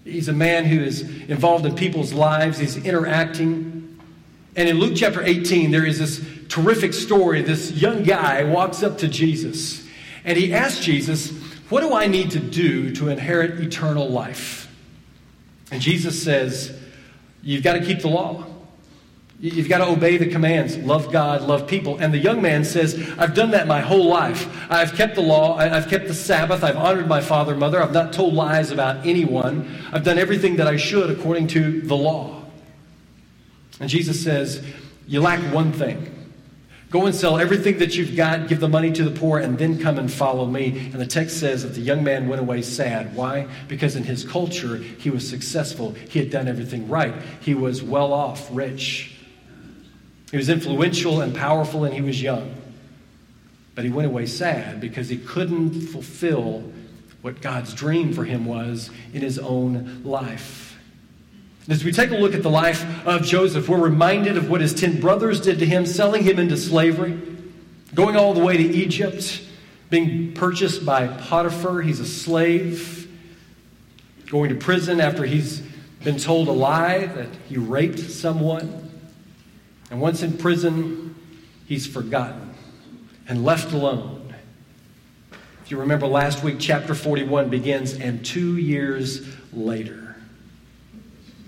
He's 0.03 0.27
a 0.27 0.33
man 0.33 0.65
who 0.65 0.79
is 0.79 1.01
involved 1.01 1.65
in 1.65 1.75
people's 1.75 2.13
lives, 2.13 2.59
he's 2.59 2.77
interacting. 2.77 3.99
And 4.55 4.69
in 4.69 4.79
Luke 4.79 4.93
chapter 4.95 5.23
18, 5.23 5.71
there 5.71 5.85
is 5.85 5.99
this 5.99 6.23
terrific 6.49 6.93
story. 6.93 7.41
This 7.41 7.71
young 7.71 8.03
guy 8.03 8.43
walks 8.43 8.83
up 8.83 8.97
to 8.99 9.07
Jesus 9.07 9.87
and 10.23 10.37
he 10.37 10.53
asks 10.53 10.83
Jesus, 10.83 11.31
What 11.69 11.81
do 11.81 11.93
I 11.93 12.07
need 12.07 12.31
to 12.31 12.39
do 12.39 12.93
to 12.95 13.09
inherit 13.09 13.59
eternal 13.59 14.09
life? 14.09 14.67
And 15.71 15.81
Jesus 15.81 16.21
says, 16.21 16.77
You've 17.41 17.63
got 17.63 17.73
to 17.73 17.85
keep 17.85 18.01
the 18.01 18.09
law. 18.09 18.45
You've 19.41 19.69
got 19.69 19.79
to 19.79 19.87
obey 19.87 20.17
the 20.17 20.27
commands 20.27 20.77
love 20.77 21.11
God, 21.11 21.41
love 21.41 21.65
people. 21.65 21.97
And 21.97 22.13
the 22.13 22.19
young 22.19 22.43
man 22.43 22.63
says, 22.63 23.11
I've 23.17 23.33
done 23.33 23.51
that 23.51 23.65
my 23.65 23.79
whole 23.79 24.07
life. 24.07 24.47
I've 24.69 24.93
kept 24.93 25.15
the 25.15 25.21
law, 25.21 25.57
I've 25.57 25.87
kept 25.87 26.07
the 26.07 26.13
Sabbath, 26.13 26.63
I've 26.63 26.77
honored 26.77 27.07
my 27.07 27.21
father 27.21 27.53
and 27.53 27.59
mother, 27.59 27.81
I've 27.81 27.91
not 27.91 28.13
told 28.13 28.35
lies 28.35 28.69
about 28.69 29.07
anyone, 29.07 29.79
I've 29.91 30.03
done 30.03 30.19
everything 30.19 30.57
that 30.57 30.67
I 30.67 30.77
should 30.77 31.09
according 31.09 31.47
to 31.47 31.81
the 31.81 31.95
law. 31.95 32.43
And 33.79 33.89
Jesus 33.89 34.23
says, 34.23 34.63
You 35.07 35.21
lack 35.21 35.39
one 35.51 35.71
thing. 35.73 36.19
Go 36.91 37.07
and 37.07 37.15
sell 37.15 37.39
everything 37.39 37.79
that 37.79 37.95
you've 37.95 38.15
got, 38.15 38.47
give 38.47 38.59
the 38.59 38.69
money 38.69 38.91
to 38.91 39.03
the 39.03 39.17
poor, 39.17 39.39
and 39.39 39.57
then 39.57 39.79
come 39.79 39.97
and 39.97 40.11
follow 40.11 40.45
me. 40.45 40.91
And 40.91 41.01
the 41.01 41.07
text 41.07 41.39
says 41.39 41.63
that 41.63 41.69
the 41.69 41.81
young 41.81 42.03
man 42.03 42.27
went 42.27 42.41
away 42.41 42.61
sad. 42.61 43.15
Why? 43.15 43.47
Because 43.67 43.95
in 43.95 44.03
his 44.03 44.23
culture, 44.23 44.75
he 44.75 45.09
was 45.09 45.27
successful. 45.27 45.93
He 46.09 46.19
had 46.19 46.29
done 46.29 46.47
everything 46.47 46.87
right. 46.89 47.15
He 47.39 47.55
was 47.55 47.81
well 47.81 48.13
off, 48.13 48.47
rich. 48.51 49.17
He 50.31 50.37
was 50.37 50.49
influential 50.49 51.21
and 51.21 51.35
powerful, 51.35 51.83
and 51.83 51.93
he 51.93 52.01
was 52.01 52.21
young. 52.21 52.55
But 53.75 53.83
he 53.83 53.91
went 53.91 54.07
away 54.07 54.25
sad 54.25 54.79
because 54.79 55.09
he 55.09 55.17
couldn't 55.17 55.81
fulfill 55.81 56.71
what 57.21 57.41
God's 57.41 57.73
dream 57.73 58.13
for 58.13 58.23
him 58.23 58.45
was 58.45 58.89
in 59.13 59.21
his 59.21 59.37
own 59.37 60.03
life. 60.03 60.79
As 61.69 61.83
we 61.83 61.91
take 61.91 62.11
a 62.11 62.15
look 62.15 62.33
at 62.33 62.43
the 62.43 62.49
life 62.49 62.83
of 63.05 63.23
Joseph, 63.23 63.69
we're 63.69 63.77
reminded 63.77 64.35
of 64.35 64.49
what 64.49 64.61
his 64.61 64.73
10 64.73 64.99
brothers 64.99 65.39
did 65.39 65.59
to 65.59 65.65
him, 65.65 65.85
selling 65.85 66.23
him 66.23 66.39
into 66.39 66.57
slavery, 66.57 67.19
going 67.93 68.15
all 68.15 68.33
the 68.33 68.43
way 68.43 68.57
to 68.57 68.63
Egypt, 68.63 69.43
being 69.89 70.33
purchased 70.33 70.85
by 70.85 71.07
Potiphar. 71.07 71.81
He's 71.81 71.99
a 71.99 72.05
slave, 72.05 73.07
going 74.29 74.49
to 74.49 74.55
prison 74.55 74.99
after 74.99 75.23
he's 75.23 75.61
been 76.03 76.17
told 76.17 76.47
a 76.47 76.51
lie 76.51 77.05
that 77.05 77.29
he 77.47 77.57
raped 77.57 77.99
someone. 77.99 78.90
And 79.91 79.99
once 79.99 80.23
in 80.23 80.37
prison, 80.37 81.15
he's 81.67 81.85
forgotten 81.85 82.55
and 83.27 83.43
left 83.43 83.73
alone. 83.73 84.33
If 85.63 85.69
you 85.69 85.77
remember 85.77 86.07
last 86.07 86.43
week, 86.43 86.57
chapter 86.59 86.95
41 86.95 87.49
begins, 87.49 87.93
and 87.93 88.25
two 88.25 88.57
years 88.57 89.27
later. 89.51 90.15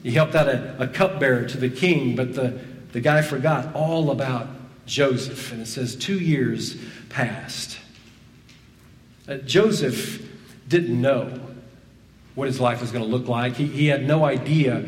He 0.04 0.12
helped 0.12 0.36
out 0.36 0.50
a, 0.50 0.76
a 0.78 0.88
cupbearer 0.88 1.48
to 1.48 1.58
the 1.58 1.70
king, 1.70 2.18
but 2.18 2.36
the, 2.36 2.60
the 2.92 3.00
guy 3.00 3.22
forgot 3.22 3.74
all 3.74 4.12
about 4.12 4.48
Joseph. 4.86 5.54
And 5.54 5.62
it 5.62 5.68
says, 5.68 5.96
two 5.96 6.20
years 6.20 6.76
passed. 7.08 7.80
Uh, 9.26 9.38
Joseph 9.38 10.22
didn't 10.68 11.02
know 11.02 11.40
what 12.36 12.48
his 12.48 12.60
life 12.60 12.82
was 12.82 12.92
going 12.92 13.06
to 13.06 13.10
look 13.10 13.30
like. 13.30 13.56
He, 13.56 13.68
he 13.68 13.88
had 13.88 14.06
no 14.06 14.26
idea 14.26 14.86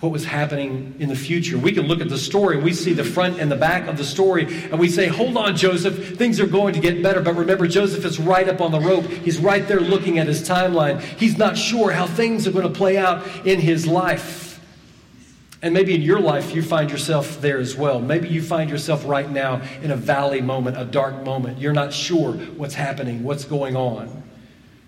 what 0.00 0.12
was 0.12 0.24
happening 0.24 0.94
in 1.00 1.08
the 1.08 1.16
future. 1.16 1.58
We 1.58 1.72
can 1.72 1.86
look 1.86 2.00
at 2.00 2.08
the 2.08 2.18
story, 2.18 2.56
we 2.56 2.72
see 2.72 2.92
the 2.92 3.04
front 3.04 3.40
and 3.40 3.50
the 3.50 3.56
back 3.56 3.88
of 3.88 3.96
the 3.96 4.04
story, 4.04 4.44
and 4.44 4.78
we 4.78 4.88
say, 4.88 5.08
Hold 5.08 5.36
on, 5.36 5.56
Joseph, 5.56 6.16
things 6.16 6.38
are 6.38 6.46
going 6.46 6.74
to 6.74 6.80
get 6.80 7.02
better. 7.02 7.20
But 7.20 7.34
remember, 7.34 7.66
Joseph 7.66 8.04
is 8.04 8.18
right 8.20 8.48
up 8.48 8.60
on 8.60 8.70
the 8.70 8.80
rope. 8.80 9.06
He's 9.06 9.38
right 9.38 9.66
there 9.66 9.80
looking 9.80 10.18
at 10.18 10.26
his 10.26 10.48
timeline. 10.48 11.00
He's 11.00 11.36
not 11.36 11.58
sure 11.58 11.90
how 11.90 12.06
things 12.06 12.46
are 12.46 12.52
going 12.52 12.70
to 12.70 12.76
play 12.76 12.96
out 12.96 13.26
in 13.44 13.58
his 13.58 13.86
life. 13.86 14.48
And 15.60 15.74
maybe 15.74 15.92
in 15.92 16.02
your 16.02 16.20
life, 16.20 16.54
you 16.54 16.62
find 16.62 16.88
yourself 16.88 17.40
there 17.40 17.58
as 17.58 17.74
well. 17.74 17.98
Maybe 17.98 18.28
you 18.28 18.40
find 18.40 18.70
yourself 18.70 19.04
right 19.04 19.28
now 19.28 19.60
in 19.82 19.90
a 19.90 19.96
valley 19.96 20.40
moment, 20.40 20.78
a 20.78 20.84
dark 20.84 21.24
moment. 21.24 21.58
You're 21.58 21.72
not 21.72 21.92
sure 21.92 22.34
what's 22.34 22.74
happening, 22.74 23.24
what's 23.24 23.44
going 23.44 23.74
on. 23.74 24.27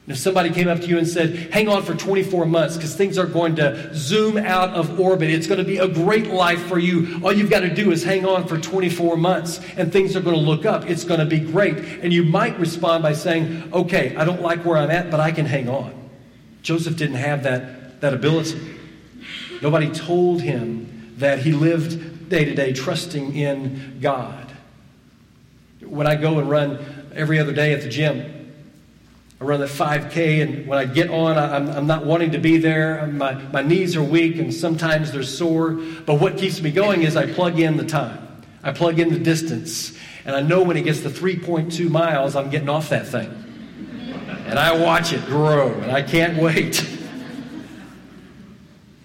And 0.06 0.16
if 0.16 0.18
somebody 0.18 0.50
came 0.50 0.66
up 0.66 0.80
to 0.80 0.86
you 0.86 0.98
and 0.98 1.06
said, 1.06 1.52
hang 1.52 1.68
on 1.68 1.82
for 1.82 1.94
24 1.94 2.46
months 2.46 2.76
because 2.76 2.96
things 2.96 3.18
are 3.18 3.26
going 3.26 3.56
to 3.56 3.94
zoom 3.94 4.38
out 4.38 4.70
of 4.70 4.98
orbit, 4.98 5.30
it's 5.30 5.46
going 5.46 5.58
to 5.58 5.64
be 5.64 5.76
a 5.76 5.86
great 5.86 6.28
life 6.28 6.62
for 6.66 6.78
you. 6.78 7.20
All 7.22 7.32
you've 7.32 7.50
got 7.50 7.60
to 7.60 7.72
do 7.72 7.92
is 7.92 8.02
hang 8.02 8.24
on 8.24 8.48
for 8.48 8.58
24 8.58 9.16
months 9.16 9.60
and 9.76 9.92
things 9.92 10.16
are 10.16 10.20
going 10.20 10.36
to 10.36 10.42
look 10.42 10.64
up. 10.64 10.88
It's 10.88 11.04
going 11.04 11.20
to 11.20 11.26
be 11.26 11.38
great. 11.38 11.76
And 11.76 12.12
you 12.12 12.24
might 12.24 12.58
respond 12.58 13.02
by 13.02 13.12
saying, 13.12 13.70
okay, 13.72 14.16
I 14.16 14.24
don't 14.24 14.40
like 14.40 14.64
where 14.64 14.78
I'm 14.78 14.90
at, 14.90 15.10
but 15.10 15.20
I 15.20 15.32
can 15.32 15.46
hang 15.46 15.68
on. 15.68 15.94
Joseph 16.62 16.96
didn't 16.96 17.16
have 17.16 17.42
that, 17.42 18.00
that 18.00 18.14
ability. 18.14 18.78
Nobody 19.60 19.90
told 19.90 20.40
him 20.40 21.14
that 21.18 21.40
he 21.40 21.52
lived 21.52 22.30
day 22.30 22.46
to 22.46 22.54
day 22.54 22.72
trusting 22.72 23.36
in 23.36 23.98
God. 24.00 24.50
When 25.82 26.06
I 26.06 26.16
go 26.16 26.38
and 26.38 26.48
run 26.48 27.10
every 27.14 27.38
other 27.38 27.52
day 27.52 27.74
at 27.74 27.82
the 27.82 27.88
gym, 27.88 28.39
I 29.40 29.44
run 29.44 29.60
that 29.60 29.70
5K, 29.70 30.42
and 30.42 30.66
when 30.66 30.78
I 30.78 30.84
get 30.84 31.08
on, 31.08 31.38
I'm, 31.38 31.70
I'm 31.70 31.86
not 31.86 32.04
wanting 32.04 32.32
to 32.32 32.38
be 32.38 32.58
there. 32.58 33.06
My, 33.06 33.32
my 33.34 33.62
knees 33.62 33.96
are 33.96 34.02
weak, 34.02 34.36
and 34.36 34.52
sometimes 34.52 35.12
they're 35.12 35.22
sore. 35.22 35.70
But 35.70 36.20
what 36.20 36.36
keeps 36.36 36.60
me 36.60 36.70
going 36.70 37.02
is 37.02 37.16
I 37.16 37.32
plug 37.32 37.58
in 37.58 37.78
the 37.78 37.86
time, 37.86 38.18
I 38.62 38.72
plug 38.72 38.98
in 38.98 39.10
the 39.10 39.18
distance, 39.18 39.96
and 40.26 40.36
I 40.36 40.42
know 40.42 40.62
when 40.62 40.76
it 40.76 40.82
gets 40.82 41.00
to 41.00 41.08
3.2 41.08 41.88
miles, 41.88 42.36
I'm 42.36 42.50
getting 42.50 42.68
off 42.68 42.90
that 42.90 43.06
thing. 43.06 43.30
And 44.44 44.58
I 44.58 44.76
watch 44.76 45.14
it 45.14 45.24
grow, 45.24 45.72
and 45.72 45.90
I 45.90 46.02
can't 46.02 46.36
wait. 46.36 46.86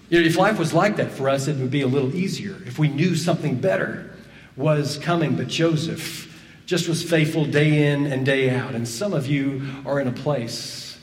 You 0.08 0.22
know, 0.22 0.27
if 0.27 0.38
life 0.38 0.60
was 0.60 0.72
like 0.72 0.98
that 0.98 1.12
for 1.12 1.27
us, 1.30 1.48
it 1.48 1.58
would 1.58 1.72
be 1.72 1.82
a 1.82 1.88
little 1.88 2.15
easier 2.15 2.56
if 2.68 2.77
we 2.77 2.88
knew 2.88 3.15
something 3.15 3.60
better 3.60 4.15
was 4.56 5.00
coming. 5.00 5.36
But 5.36 5.48
Joseph, 5.48 6.25
just 6.66 6.88
was 6.88 7.04
faithful 7.04 7.46
day 7.46 7.92
in 7.92 8.08
and 8.08 8.26
day 8.26 8.50
out. 8.50 8.74
And 8.74 8.88
some 8.88 9.14
of 9.14 9.28
you 9.28 9.62
are 9.86 10.00
in 10.00 10.08
a 10.08 10.12
place 10.12 10.98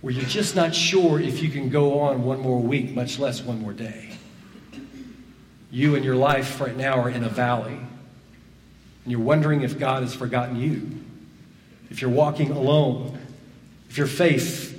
where 0.00 0.12
you're 0.12 0.24
just 0.26 0.54
not 0.54 0.74
sure 0.74 1.18
if 1.18 1.42
you 1.42 1.48
can 1.48 1.70
go 1.70 2.00
on 2.00 2.24
one 2.24 2.40
more 2.40 2.60
week, 2.60 2.94
much 2.94 3.18
less 3.18 3.42
one 3.42 3.60
more 3.60 3.72
day. 3.72 4.10
You 5.70 5.94
and 5.96 6.04
your 6.04 6.16
life 6.16 6.60
right 6.60 6.76
now 6.76 7.00
are 7.00 7.08
in 7.08 7.24
a 7.24 7.28
valley, 7.28 7.72
and 7.72 9.12
you're 9.12 9.20
wondering 9.20 9.62
if 9.62 9.78
God 9.78 10.02
has 10.02 10.14
forgotten 10.14 10.56
you, 10.56 10.88
if 11.90 12.02
you're 12.02 12.10
walking 12.10 12.50
alone, 12.50 13.18
if 13.88 13.96
your 13.96 14.06
faith 14.06 14.70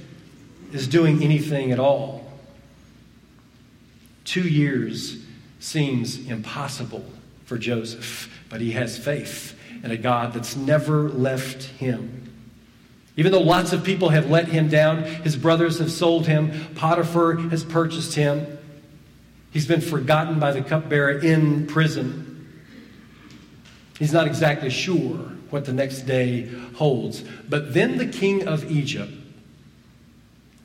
is 0.72 0.88
doing 0.88 1.24
anything 1.24 1.72
at 1.72 1.80
all. 1.80 2.32
Two 4.26 4.48
years 4.48 5.18
seems 5.60 6.28
impossible 6.28 7.06
for 7.46 7.58
Joseph, 7.58 8.30
but 8.50 8.62
he 8.62 8.72
has 8.72 8.98
faith 8.98 9.56
and 9.86 9.94
a 9.94 9.98
God 9.98 10.34
that's 10.34 10.56
never 10.56 11.10
left 11.10 11.64
him. 11.64 12.24
Even 13.18 13.32
though 13.32 13.42
lots 13.42 13.72
of 13.72 13.84
people 13.84 14.10
have 14.10 14.32
let 14.32 14.48
him 14.48 14.68
down, 14.68 15.04
his 15.04 15.36
brothers 15.36 15.78
have 15.78 15.92
sold 15.92 16.26
him, 16.26 16.52
Potiphar 16.74 17.36
has 17.50 17.64
purchased 17.64 18.16
him, 18.16 18.58
he's 19.52 19.68
been 19.68 19.82
forgotten 19.82 20.40
by 20.40 20.52
the 20.52 20.64
cupbearer 20.64 21.20
in 21.20 21.68
prison. 21.68 22.52
He's 24.00 24.12
not 24.12 24.26
exactly 24.26 24.72
sure 24.72 25.18
what 25.52 25.66
the 25.66 25.72
next 25.72 26.02
day 26.02 26.50
holds. 26.74 27.24
But 27.48 27.76
then 27.76 28.00
the 28.00 28.08
king 28.08 28.48
of 28.48 28.70
Egypt, 28.72 29.14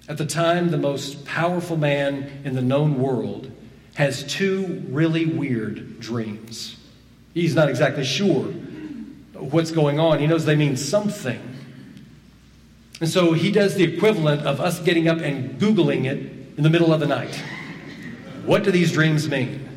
at 0.08 0.16
the 0.16 0.24
time 0.24 0.70
the 0.70 0.78
most 0.78 1.26
powerful 1.26 1.76
man 1.76 2.40
in 2.42 2.54
the 2.54 2.62
known 2.62 2.98
world, 2.98 3.52
has 3.96 4.24
two 4.24 4.82
really 4.88 5.26
weird 5.26 6.00
dreams. 6.00 6.78
He's 7.34 7.54
not 7.54 7.68
exactly 7.68 8.04
sure 8.04 8.54
what's 9.40 9.70
going 9.70 9.98
on. 9.98 10.18
He 10.18 10.26
knows 10.26 10.44
they 10.44 10.56
mean 10.56 10.76
something. 10.76 11.40
And 13.00 13.08
so 13.08 13.32
he 13.32 13.50
does 13.50 13.74
the 13.76 13.84
equivalent 13.84 14.42
of 14.42 14.60
us 14.60 14.80
getting 14.80 15.08
up 15.08 15.18
and 15.18 15.58
Googling 15.58 16.04
it 16.04 16.18
in 16.56 16.62
the 16.62 16.70
middle 16.70 16.92
of 16.92 17.00
the 17.00 17.06
night. 17.06 17.34
What 18.44 18.62
do 18.62 18.70
these 18.70 18.92
dreams 18.92 19.28
mean? 19.28 19.69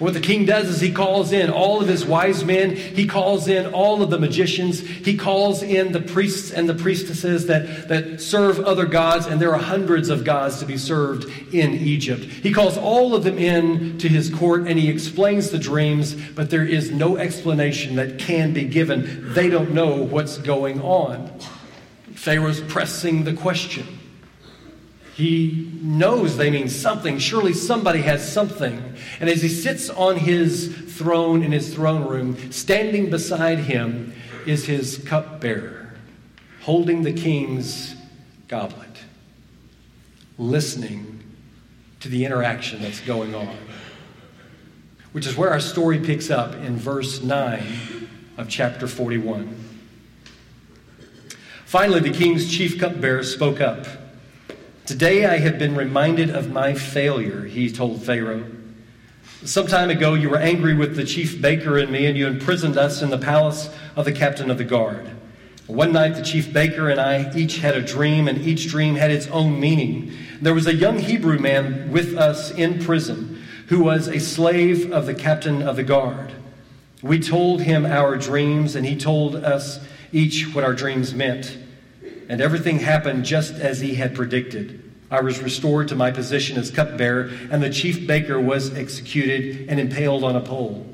What 0.00 0.14
the 0.14 0.20
king 0.20 0.46
does 0.46 0.70
is 0.70 0.80
he 0.80 0.92
calls 0.92 1.30
in 1.30 1.50
all 1.50 1.82
of 1.82 1.86
his 1.86 2.06
wise 2.06 2.42
men, 2.42 2.74
he 2.74 3.06
calls 3.06 3.48
in 3.48 3.74
all 3.74 4.02
of 4.02 4.08
the 4.08 4.18
magicians, 4.18 4.80
he 4.80 5.14
calls 5.14 5.62
in 5.62 5.92
the 5.92 6.00
priests 6.00 6.50
and 6.50 6.66
the 6.66 6.74
priestesses 6.74 7.48
that, 7.48 7.88
that 7.88 8.18
serve 8.18 8.60
other 8.60 8.86
gods, 8.86 9.26
and 9.26 9.38
there 9.42 9.54
are 9.54 9.60
hundreds 9.60 10.08
of 10.08 10.24
gods 10.24 10.58
to 10.60 10.64
be 10.64 10.78
served 10.78 11.26
in 11.52 11.74
Egypt. 11.74 12.24
He 12.24 12.50
calls 12.50 12.78
all 12.78 13.14
of 13.14 13.24
them 13.24 13.36
in 13.36 13.98
to 13.98 14.08
his 14.08 14.30
court 14.30 14.66
and 14.66 14.78
he 14.78 14.88
explains 14.88 15.50
the 15.50 15.58
dreams, 15.58 16.14
but 16.14 16.48
there 16.48 16.64
is 16.64 16.90
no 16.90 17.18
explanation 17.18 17.96
that 17.96 18.18
can 18.18 18.54
be 18.54 18.64
given. 18.64 19.34
They 19.34 19.50
don't 19.50 19.72
know 19.72 19.96
what's 19.96 20.38
going 20.38 20.80
on. 20.80 21.30
Pharaoh's 22.14 22.62
pressing 22.62 23.24
the 23.24 23.34
question. 23.34 23.99
He 25.14 25.70
knows 25.82 26.36
they 26.36 26.50
mean 26.50 26.68
something. 26.68 27.18
Surely 27.18 27.52
somebody 27.52 28.00
has 28.02 28.32
something. 28.32 28.94
And 29.20 29.28
as 29.28 29.42
he 29.42 29.48
sits 29.48 29.90
on 29.90 30.16
his 30.16 30.74
throne 30.96 31.42
in 31.42 31.52
his 31.52 31.74
throne 31.74 32.08
room, 32.08 32.52
standing 32.52 33.10
beside 33.10 33.58
him 33.58 34.14
is 34.46 34.66
his 34.66 34.98
cupbearer, 35.06 35.92
holding 36.62 37.02
the 37.02 37.12
king's 37.12 37.94
goblet, 38.48 39.04
listening 40.38 41.22
to 42.00 42.08
the 42.08 42.24
interaction 42.24 42.80
that's 42.82 43.00
going 43.00 43.34
on. 43.34 43.56
Which 45.12 45.26
is 45.26 45.36
where 45.36 45.50
our 45.50 45.60
story 45.60 45.98
picks 45.98 46.30
up 46.30 46.54
in 46.54 46.76
verse 46.76 47.20
9 47.22 47.62
of 48.38 48.48
chapter 48.48 48.86
41. 48.86 49.54
Finally, 51.66 52.00
the 52.00 52.10
king's 52.10 52.50
chief 52.50 52.78
cupbearer 52.78 53.22
spoke 53.22 53.60
up. 53.60 53.86
Today 54.90 55.24
I 55.24 55.38
have 55.38 55.56
been 55.56 55.76
reminded 55.76 56.30
of 56.30 56.50
my 56.50 56.74
failure, 56.74 57.44
he 57.44 57.70
told 57.70 58.02
Pharaoh. 58.02 58.44
Some 59.44 59.68
time 59.68 59.88
ago, 59.88 60.14
you 60.14 60.28
were 60.28 60.36
angry 60.36 60.74
with 60.74 60.96
the 60.96 61.04
chief 61.04 61.40
baker 61.40 61.78
and 61.78 61.92
me, 61.92 62.06
and 62.06 62.18
you 62.18 62.26
imprisoned 62.26 62.76
us 62.76 63.00
in 63.00 63.08
the 63.08 63.16
palace 63.16 63.72
of 63.94 64.04
the 64.04 64.10
captain 64.10 64.50
of 64.50 64.58
the 64.58 64.64
guard. 64.64 65.08
One 65.68 65.92
night, 65.92 66.16
the 66.16 66.24
chief 66.24 66.52
baker 66.52 66.90
and 66.90 67.00
I 67.00 67.32
each 67.36 67.58
had 67.58 67.76
a 67.76 67.80
dream, 67.80 68.26
and 68.26 68.38
each 68.38 68.66
dream 68.66 68.96
had 68.96 69.12
its 69.12 69.28
own 69.28 69.60
meaning. 69.60 70.12
There 70.42 70.54
was 70.54 70.66
a 70.66 70.74
young 70.74 70.98
Hebrew 70.98 71.38
man 71.38 71.92
with 71.92 72.18
us 72.18 72.50
in 72.50 72.84
prison 72.84 73.44
who 73.68 73.84
was 73.84 74.08
a 74.08 74.18
slave 74.18 74.90
of 74.90 75.06
the 75.06 75.14
captain 75.14 75.62
of 75.62 75.76
the 75.76 75.84
guard. 75.84 76.32
We 77.00 77.20
told 77.20 77.62
him 77.62 77.86
our 77.86 78.16
dreams, 78.16 78.74
and 78.74 78.84
he 78.84 78.96
told 78.96 79.36
us 79.36 79.78
each 80.10 80.52
what 80.52 80.64
our 80.64 80.74
dreams 80.74 81.14
meant 81.14 81.56
and 82.30 82.40
everything 82.40 82.78
happened 82.78 83.24
just 83.24 83.54
as 83.54 83.80
he 83.80 83.96
had 83.96 84.14
predicted. 84.14 84.88
I 85.10 85.20
was 85.20 85.42
restored 85.42 85.88
to 85.88 85.96
my 85.96 86.12
position 86.12 86.56
as 86.56 86.70
cupbearer, 86.70 87.32
and 87.50 87.60
the 87.60 87.68
chief 87.68 88.06
baker 88.06 88.40
was 88.40 88.72
executed 88.72 89.68
and 89.68 89.80
impaled 89.80 90.22
on 90.22 90.36
a 90.36 90.40
pole. 90.40 90.86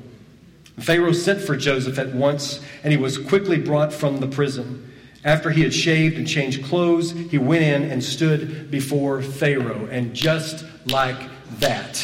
Pharaoh 0.79 1.11
sent 1.11 1.39
for 1.39 1.55
Joseph 1.55 1.99
at 1.99 2.11
once, 2.11 2.59
and 2.83 2.91
he 2.91 2.97
was 2.97 3.19
quickly 3.19 3.59
brought 3.59 3.93
from 3.93 4.19
the 4.19 4.25
prison. 4.25 4.91
After 5.23 5.51
he 5.51 5.61
had 5.61 5.75
shaved 5.75 6.17
and 6.17 6.27
changed 6.27 6.65
clothes, 6.65 7.11
he 7.11 7.37
went 7.37 7.63
in 7.63 7.83
and 7.83 8.03
stood 8.03 8.71
before 8.71 9.21
Pharaoh. 9.21 9.87
And 9.91 10.15
just 10.15 10.65
like 10.87 11.29
that, 11.59 12.03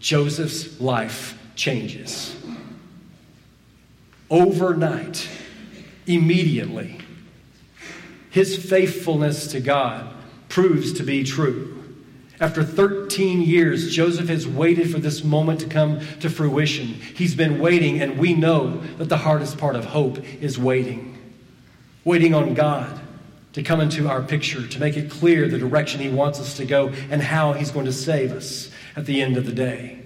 Joseph's 0.00 0.80
life 0.80 1.38
changes. 1.54 2.34
Overnight, 4.30 5.28
immediately, 6.06 6.98
his 8.38 8.56
faithfulness 8.56 9.48
to 9.48 9.58
God 9.58 10.08
proves 10.48 10.92
to 10.92 11.02
be 11.02 11.24
true. 11.24 11.74
After 12.38 12.62
13 12.62 13.42
years, 13.42 13.92
Joseph 13.92 14.28
has 14.28 14.46
waited 14.46 14.92
for 14.92 15.00
this 15.00 15.24
moment 15.24 15.58
to 15.62 15.66
come 15.66 15.98
to 16.20 16.30
fruition. 16.30 16.86
He's 16.86 17.34
been 17.34 17.58
waiting, 17.58 18.00
and 18.00 18.16
we 18.16 18.34
know 18.34 18.76
that 18.98 19.08
the 19.08 19.16
hardest 19.16 19.58
part 19.58 19.74
of 19.74 19.86
hope 19.86 20.18
is 20.40 20.56
waiting. 20.56 21.18
Waiting 22.04 22.32
on 22.32 22.54
God 22.54 23.00
to 23.54 23.62
come 23.64 23.80
into 23.80 24.08
our 24.08 24.22
picture, 24.22 24.64
to 24.68 24.78
make 24.78 24.96
it 24.96 25.10
clear 25.10 25.48
the 25.48 25.58
direction 25.58 26.00
He 26.00 26.08
wants 26.08 26.38
us 26.38 26.56
to 26.58 26.64
go 26.64 26.90
and 27.10 27.20
how 27.20 27.54
He's 27.54 27.72
going 27.72 27.86
to 27.86 27.92
save 27.92 28.30
us 28.30 28.70
at 28.94 29.04
the 29.04 29.20
end 29.20 29.36
of 29.36 29.46
the 29.46 29.52
day. 29.52 29.98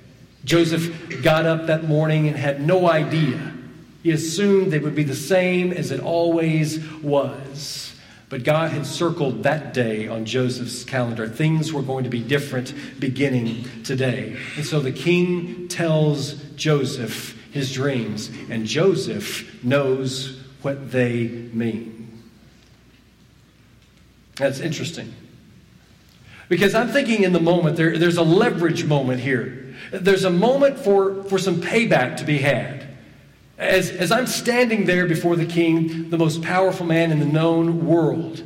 Joseph 0.46 1.22
got 1.22 1.44
up 1.44 1.66
that 1.66 1.84
morning 1.84 2.28
and 2.28 2.36
had 2.38 2.66
no 2.66 2.88
idea. 2.88 3.52
He 4.02 4.10
assumed 4.10 4.72
they 4.72 4.78
would 4.78 4.94
be 4.94 5.04
the 5.04 5.14
same 5.14 5.70
as 5.70 5.90
it 5.90 6.00
always 6.00 6.82
was. 7.02 7.91
But 8.32 8.44
God 8.44 8.70
had 8.70 8.86
circled 8.86 9.42
that 9.42 9.74
day 9.74 10.08
on 10.08 10.24
Joseph's 10.24 10.84
calendar. 10.84 11.28
Things 11.28 11.70
were 11.70 11.82
going 11.82 12.04
to 12.04 12.08
be 12.08 12.22
different 12.22 12.72
beginning 12.98 13.66
today. 13.84 14.38
And 14.56 14.64
so 14.64 14.80
the 14.80 14.90
king 14.90 15.68
tells 15.68 16.32
Joseph 16.56 17.38
his 17.50 17.74
dreams, 17.74 18.30
and 18.48 18.64
Joseph 18.64 19.62
knows 19.62 20.40
what 20.62 20.90
they 20.90 21.28
mean. 21.28 22.22
That's 24.36 24.60
interesting. 24.60 25.12
Because 26.48 26.74
I'm 26.74 26.88
thinking 26.88 27.24
in 27.24 27.34
the 27.34 27.40
moment, 27.40 27.76
there, 27.76 27.98
there's 27.98 28.16
a 28.16 28.22
leverage 28.22 28.86
moment 28.86 29.20
here. 29.20 29.74
There's 29.92 30.24
a 30.24 30.30
moment 30.30 30.78
for, 30.78 31.22
for 31.24 31.38
some 31.38 31.56
payback 31.56 32.16
to 32.16 32.24
be 32.24 32.38
had. 32.38 32.81
As, 33.62 33.90
as 33.90 34.10
I'm 34.10 34.26
standing 34.26 34.86
there 34.86 35.06
before 35.06 35.36
the 35.36 35.46
king, 35.46 36.10
the 36.10 36.18
most 36.18 36.42
powerful 36.42 36.84
man 36.84 37.12
in 37.12 37.20
the 37.20 37.26
known 37.26 37.86
world, 37.86 38.42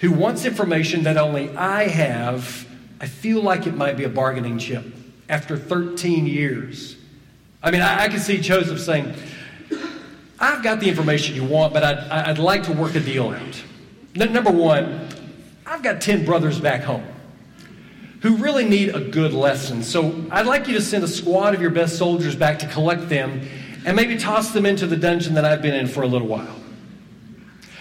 who 0.00 0.10
wants 0.10 0.44
information 0.44 1.04
that 1.04 1.16
only 1.16 1.48
I 1.56 1.86
have, 1.86 2.66
I 3.00 3.06
feel 3.06 3.40
like 3.40 3.68
it 3.68 3.76
might 3.76 3.96
be 3.96 4.02
a 4.02 4.08
bargaining 4.08 4.58
chip 4.58 4.84
after 5.28 5.56
13 5.56 6.26
years. 6.26 6.96
I 7.62 7.70
mean, 7.70 7.82
I, 7.82 8.04
I 8.04 8.08
can 8.08 8.18
see 8.18 8.38
Joseph 8.38 8.80
saying, 8.80 9.14
I've 10.40 10.64
got 10.64 10.80
the 10.80 10.88
information 10.88 11.36
you 11.36 11.44
want, 11.44 11.72
but 11.72 11.84
I'd, 11.84 11.98
I'd 12.10 12.38
like 12.38 12.64
to 12.64 12.72
work 12.72 12.96
a 12.96 13.00
deal 13.00 13.30
out. 13.30 13.62
N- 14.16 14.32
number 14.32 14.50
one, 14.50 15.08
I've 15.66 15.84
got 15.84 16.00
10 16.00 16.24
brothers 16.24 16.58
back 16.58 16.82
home 16.82 17.06
who 18.22 18.36
really 18.38 18.68
need 18.68 18.92
a 18.92 19.00
good 19.00 19.32
lesson. 19.32 19.84
So 19.84 20.24
I'd 20.32 20.46
like 20.46 20.66
you 20.66 20.74
to 20.74 20.82
send 20.82 21.04
a 21.04 21.08
squad 21.08 21.54
of 21.54 21.62
your 21.62 21.70
best 21.70 21.96
soldiers 21.96 22.34
back 22.34 22.58
to 22.58 22.66
collect 22.66 23.08
them 23.08 23.48
and 23.88 23.96
maybe 23.96 24.18
toss 24.18 24.50
them 24.50 24.66
into 24.66 24.86
the 24.86 24.98
dungeon 24.98 25.32
that 25.32 25.46
I've 25.46 25.62
been 25.62 25.74
in 25.74 25.86
for 25.86 26.02
a 26.02 26.06
little 26.06 26.28
while. 26.28 26.54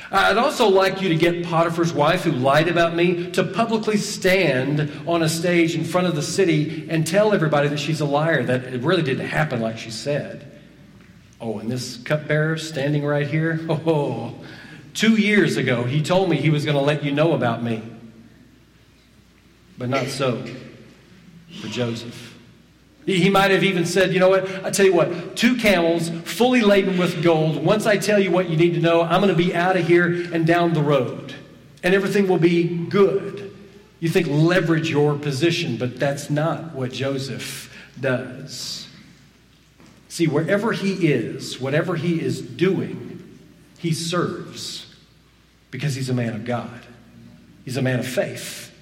I'd 0.10 0.38
also 0.38 0.70
like 0.70 1.02
you 1.02 1.10
to 1.10 1.16
get 1.16 1.44
Potiphar's 1.44 1.92
wife, 1.92 2.24
who 2.24 2.32
lied 2.32 2.70
about 2.70 2.96
me, 2.96 3.30
to 3.32 3.44
publicly 3.44 3.98
stand 3.98 4.90
on 5.06 5.22
a 5.22 5.28
stage 5.28 5.76
in 5.76 5.84
front 5.84 6.08
of 6.08 6.16
the 6.16 6.22
city 6.22 6.88
and 6.90 7.06
tell 7.06 7.34
everybody 7.34 7.68
that 7.68 7.78
she's 7.78 8.00
a 8.00 8.06
liar, 8.06 8.42
that 8.42 8.64
it 8.74 8.84
really 8.84 9.02
didn't 9.04 9.28
happen 9.28 9.60
like 9.60 9.78
she 9.78 9.92
said. 9.92 10.50
Oh, 11.42 11.60
and 11.60 11.70
this 11.70 11.98
cupbearer 11.98 12.58
standing 12.58 13.04
right 13.04 13.28
here, 13.28 13.60
oh, 13.70 14.34
two 14.94 15.18
years 15.18 15.58
ago, 15.58 15.84
he 15.84 16.02
told 16.02 16.30
me 16.30 16.38
he 16.38 16.50
was 16.50 16.64
going 16.64 16.78
to 16.78 16.84
let 16.84 17.04
you 17.04 17.12
know 17.12 17.34
about 17.34 17.62
me. 17.62 17.84
But 19.78 19.90
not 19.90 20.08
so 20.08 20.42
for 21.60 21.68
Joseph. 21.68 22.27
He 23.08 23.30
might 23.30 23.52
have 23.52 23.64
even 23.64 23.86
said, 23.86 24.14
you 24.14 24.20
know 24.20 24.28
what? 24.28 24.66
I 24.66 24.70
tell 24.70 24.86
you 24.86 24.94
what, 24.94 25.38
two 25.38 25.56
camels 25.56 26.10
fully 26.26 26.60
laden 26.60 26.98
with 26.98 27.24
gold. 27.24 27.56
Once 27.64 27.86
I 27.86 27.96
tell 27.96 28.20
you 28.20 28.32
what 28.32 28.50
you 28.50 28.58
need 28.58 28.74
to 28.74 28.82
know, 28.82 29.02
I'm 29.02 29.22
going 29.22 29.34
to 29.34 29.44
be 29.44 29.56
out 29.56 29.78
of 29.78 29.88
here 29.88 30.28
and 30.34 30.46
down 30.46 30.74
the 30.74 30.84
road. 30.84 31.34
And 31.84 31.96
everything 31.96 32.28
will 32.28 32.38
be 32.38 32.68
good. 32.68 33.56
You 34.02 34.10
think 34.10 34.28
leverage 34.28 34.90
your 34.90 35.16
position, 35.18 35.78
but 35.78 35.98
that's 35.98 36.30
not 36.30 36.76
what 36.76 36.92
Joseph 36.92 37.74
does. 37.98 38.90
See, 40.10 40.28
wherever 40.28 40.74
he 40.74 41.08
is, 41.08 41.62
whatever 41.62 41.96
he 41.96 42.20
is 42.20 42.42
doing, 42.42 43.40
he 43.78 43.94
serves 43.94 44.94
because 45.72 45.96
he's 45.96 46.10
a 46.10 46.14
man 46.14 46.34
of 46.34 46.44
God. 46.44 46.82
He's 47.64 47.78
a 47.78 47.82
man 47.82 48.00
of 48.00 48.08
faith. 48.08 48.74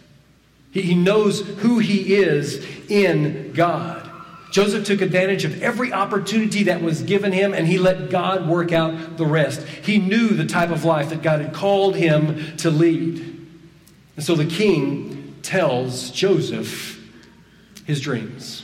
He 0.72 0.96
knows 0.96 1.41
who 1.41 1.77
he 1.77 2.15
is 2.15 2.65
in 2.89 3.53
God. 3.53 4.04
Joseph 4.51 4.85
took 4.85 5.01
advantage 5.01 5.43
of 5.43 5.61
every 5.61 5.91
opportunity 5.91 6.63
that 6.63 6.81
was 6.81 7.01
given 7.01 7.31
him 7.31 7.53
and 7.53 7.67
he 7.67 7.77
let 7.77 8.09
God 8.09 8.47
work 8.47 8.71
out 8.71 9.17
the 9.17 9.25
rest. 9.25 9.61
He 9.63 9.97
knew 9.97 10.29
the 10.29 10.45
type 10.45 10.69
of 10.69 10.85
life 10.85 11.09
that 11.09 11.21
God 11.21 11.41
had 11.41 11.53
called 11.53 11.95
him 11.95 12.55
to 12.57 12.69
lead. 12.69 13.19
And 14.15 14.23
so 14.23 14.35
the 14.35 14.45
king 14.45 15.35
tells 15.41 16.09
Joseph 16.11 17.01
his 17.85 17.99
dreams. 17.99 18.63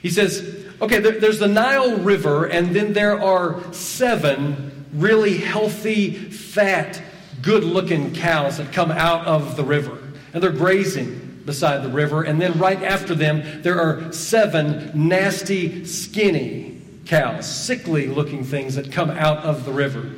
He 0.00 0.10
says, 0.10 0.64
okay, 0.80 1.00
there, 1.00 1.18
there's 1.18 1.38
the 1.38 1.48
Nile 1.48 1.98
River, 1.98 2.46
and 2.46 2.74
then 2.74 2.92
there 2.92 3.20
are 3.20 3.60
seven 3.72 4.86
really 4.92 5.36
healthy, 5.36 6.12
fat, 6.12 7.02
good 7.42 7.64
looking 7.64 8.14
cows 8.14 8.56
that 8.56 8.72
come 8.72 8.90
out 8.90 9.26
of 9.26 9.56
the 9.56 9.64
river. 9.64 9.98
And 10.32 10.42
they're 10.42 10.50
grazing 10.50 11.27
beside 11.48 11.82
the 11.82 11.88
river. 11.88 12.22
And 12.22 12.38
then 12.38 12.58
right 12.58 12.82
after 12.82 13.14
them, 13.14 13.62
there 13.62 13.80
are 13.80 14.12
seven 14.12 14.92
nasty, 14.94 15.86
skinny 15.86 16.78
cows, 17.06 17.50
sickly 17.50 18.06
looking 18.06 18.44
things 18.44 18.74
that 18.74 18.92
come 18.92 19.10
out 19.10 19.38
of 19.38 19.64
the 19.64 19.72
river. 19.72 20.10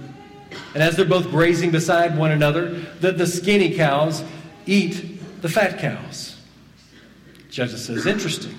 And 0.74 0.82
as 0.82 0.96
they're 0.96 1.04
both 1.04 1.30
grazing 1.30 1.70
beside 1.70 2.18
one 2.18 2.32
another, 2.32 2.70
the, 3.00 3.12
the 3.12 3.28
skinny 3.28 3.74
cows 3.74 4.24
eat 4.66 5.40
the 5.40 5.48
fat 5.48 5.78
cows. 5.78 6.36
Joseph 7.48 7.78
says, 7.78 8.06
interesting. 8.06 8.58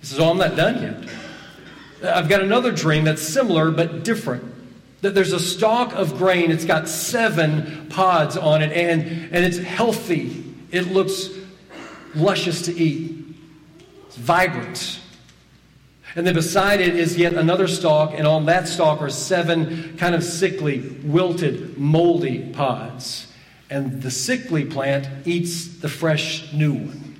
He 0.00 0.06
says, 0.06 0.20
Oh, 0.20 0.30
I'm 0.30 0.36
not 0.36 0.54
done 0.54 0.82
yet. 0.82 2.14
I've 2.14 2.28
got 2.28 2.42
another 2.42 2.72
dream 2.72 3.04
that's 3.04 3.22
similar 3.22 3.70
but 3.70 4.04
different. 4.04 4.44
That 5.00 5.14
there's 5.14 5.32
a 5.32 5.40
stalk 5.40 5.94
of 5.94 6.18
grain, 6.18 6.50
it's 6.50 6.66
got 6.66 6.88
seven 6.88 7.86
pods 7.88 8.36
on 8.36 8.60
it, 8.60 8.70
and, 8.72 9.02
and 9.34 9.44
it's 9.44 9.56
healthy. 9.56 10.44
It 10.70 10.92
looks 10.92 11.28
luscious 12.16 12.62
to 12.62 12.74
eat. 12.74 13.24
It's 14.06 14.16
vibrant. 14.16 15.00
And 16.16 16.26
then 16.26 16.34
beside 16.34 16.80
it 16.80 16.94
is 16.94 17.16
yet 17.16 17.34
another 17.34 17.66
stalk, 17.66 18.14
and 18.16 18.26
on 18.26 18.46
that 18.46 18.68
stalk 18.68 19.00
are 19.00 19.10
seven 19.10 19.96
kind 19.96 20.14
of 20.14 20.22
sickly, 20.22 20.80
wilted, 21.02 21.76
moldy 21.76 22.50
pods. 22.52 23.32
And 23.68 24.02
the 24.02 24.10
sickly 24.10 24.64
plant 24.64 25.08
eats 25.26 25.66
the 25.66 25.88
fresh 25.88 26.52
new 26.52 26.74
one. 26.74 27.16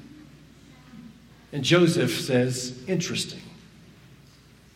And 1.52 1.64
Joseph 1.64 2.20
says, 2.20 2.82
Interesting. 2.86 3.40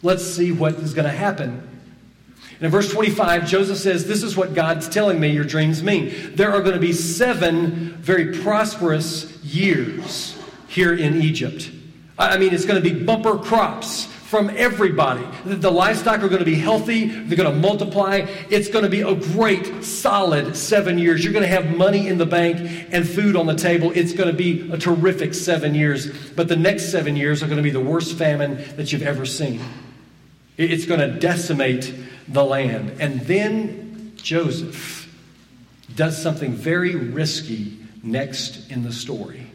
Let's 0.03 0.25
see 0.25 0.53
what 0.53 0.75
is 0.75 0.95
going 0.95 1.07
to 1.07 1.17
happen. 1.17 1.78
And 2.57 2.63
in 2.63 2.71
verse 2.71 2.93
25, 2.93 3.47
Joseph 3.47 3.79
says, 3.79 4.07
This 4.07 4.23
is 4.23 4.37
what 4.37 4.55
God's 4.55 4.89
telling 4.89 5.21
me 5.21 5.29
your 5.29 5.45
dreams 5.45 5.83
mean. 5.83 6.35
There 6.35 6.53
are 6.53 6.61
going 6.61 6.75
to 6.75 6.81
be 6.81 6.93
seven 6.93 7.95
very 7.95 8.39
prosperous 8.39 9.43
years 9.45 10.37
here 10.69 10.95
in 10.95 11.23
Egypt. 11.23 11.71
I 12.19 12.37
mean, 12.37 12.53
it's 12.53 12.65
going 12.65 12.83
to 12.83 12.91
be 12.91 13.05
bumper 13.05 13.39
crops 13.39 14.07
from 14.29 14.51
everybody. 14.51 15.25
The 15.45 15.71
livestock 15.71 16.23
are 16.23 16.29
going 16.29 16.41
to 16.41 16.45
be 16.45 16.57
healthy, 16.57 17.07
they're 17.07 17.37
going 17.37 17.51
to 17.51 17.59
multiply. 17.59 18.27
It's 18.51 18.69
going 18.69 18.85
to 18.85 18.91
be 18.91 19.01
a 19.01 19.15
great, 19.15 19.83
solid 19.83 20.55
seven 20.55 20.99
years. 20.99 21.25
You're 21.25 21.33
going 21.33 21.45
to 21.45 21.49
have 21.49 21.75
money 21.75 22.09
in 22.09 22.19
the 22.19 22.27
bank 22.27 22.89
and 22.91 23.09
food 23.09 23.37
on 23.37 23.47
the 23.47 23.55
table. 23.55 23.91
It's 23.95 24.13
going 24.13 24.29
to 24.29 24.37
be 24.37 24.71
a 24.71 24.77
terrific 24.77 25.33
seven 25.33 25.75
years. 25.75 26.11
But 26.31 26.49
the 26.49 26.57
next 26.57 26.91
seven 26.91 27.17
years 27.17 27.43
are 27.43 27.47
going 27.47 27.57
to 27.57 27.63
be 27.63 27.71
the 27.71 27.81
worst 27.81 28.19
famine 28.19 28.63
that 28.77 28.93
you've 28.93 29.03
ever 29.03 29.25
seen. 29.25 29.61
It's 30.59 30.85
going 30.85 31.01
to 31.01 31.19
decimate 31.19 31.95
the 32.27 32.45
land. 32.45 33.01
And 33.01 33.21
then 33.23 34.13
Joseph 34.17 35.09
does 35.95 36.21
something 36.21 36.53
very 36.53 36.95
risky 36.95 37.79
next 38.03 38.71
in 38.71 38.83
the 38.83 38.93
story. 38.93 39.47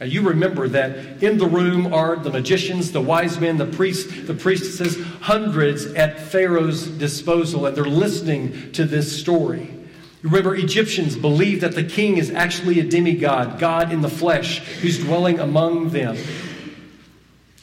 Now 0.00 0.06
you 0.06 0.22
remember 0.22 0.68
that 0.68 1.22
in 1.22 1.38
the 1.38 1.46
room 1.46 1.92
are 1.94 2.16
the 2.16 2.30
magicians, 2.30 2.92
the 2.92 3.00
wise 3.00 3.38
men, 3.40 3.56
the 3.56 3.66
priests, 3.66 4.26
the 4.26 4.34
priestesses, 4.34 5.02
hundreds 5.20 5.86
at 5.86 6.20
Pharaoh's 6.20 6.86
disposal, 6.86 7.66
and 7.66 7.76
they're 7.76 7.84
listening 7.84 8.72
to 8.72 8.84
this 8.84 9.18
story. 9.18 9.70
Remember, 10.22 10.54
Egyptians 10.54 11.16
believe 11.16 11.60
that 11.60 11.74
the 11.74 11.84
king 11.84 12.16
is 12.16 12.30
actually 12.30 12.80
a 12.80 12.84
demigod, 12.84 13.58
God 13.58 13.92
in 13.92 14.00
the 14.00 14.08
flesh, 14.08 14.58
who's 14.80 14.98
dwelling 14.98 15.38
among 15.38 15.90
them. 15.90 16.16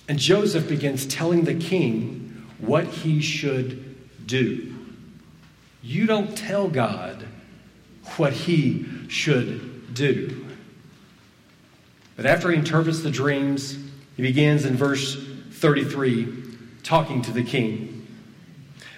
And 0.08 0.20
Joseph 0.20 0.70
begins 0.70 1.06
telling 1.06 1.44
the 1.44 1.56
king 1.56 2.21
what 2.62 2.86
he 2.86 3.22
should 3.22 3.96
do. 4.26 4.76
You 5.82 6.06
don't 6.06 6.38
tell 6.38 6.70
God 6.70 7.26
what 8.18 8.34
he 8.34 8.86
should 9.10 9.94
do. 9.94 10.46
But 12.16 12.26
after 12.26 12.52
he 12.52 12.58
interprets 12.58 13.02
the 13.02 13.12
dreams, 13.12 13.78
he 14.16 14.22
begins 14.22 14.66
in 14.66 14.76
verse 14.76 15.18
33 15.54 16.28
talking 16.84 17.22
to 17.24 17.32
the 17.32 17.44
king. 17.44 18.08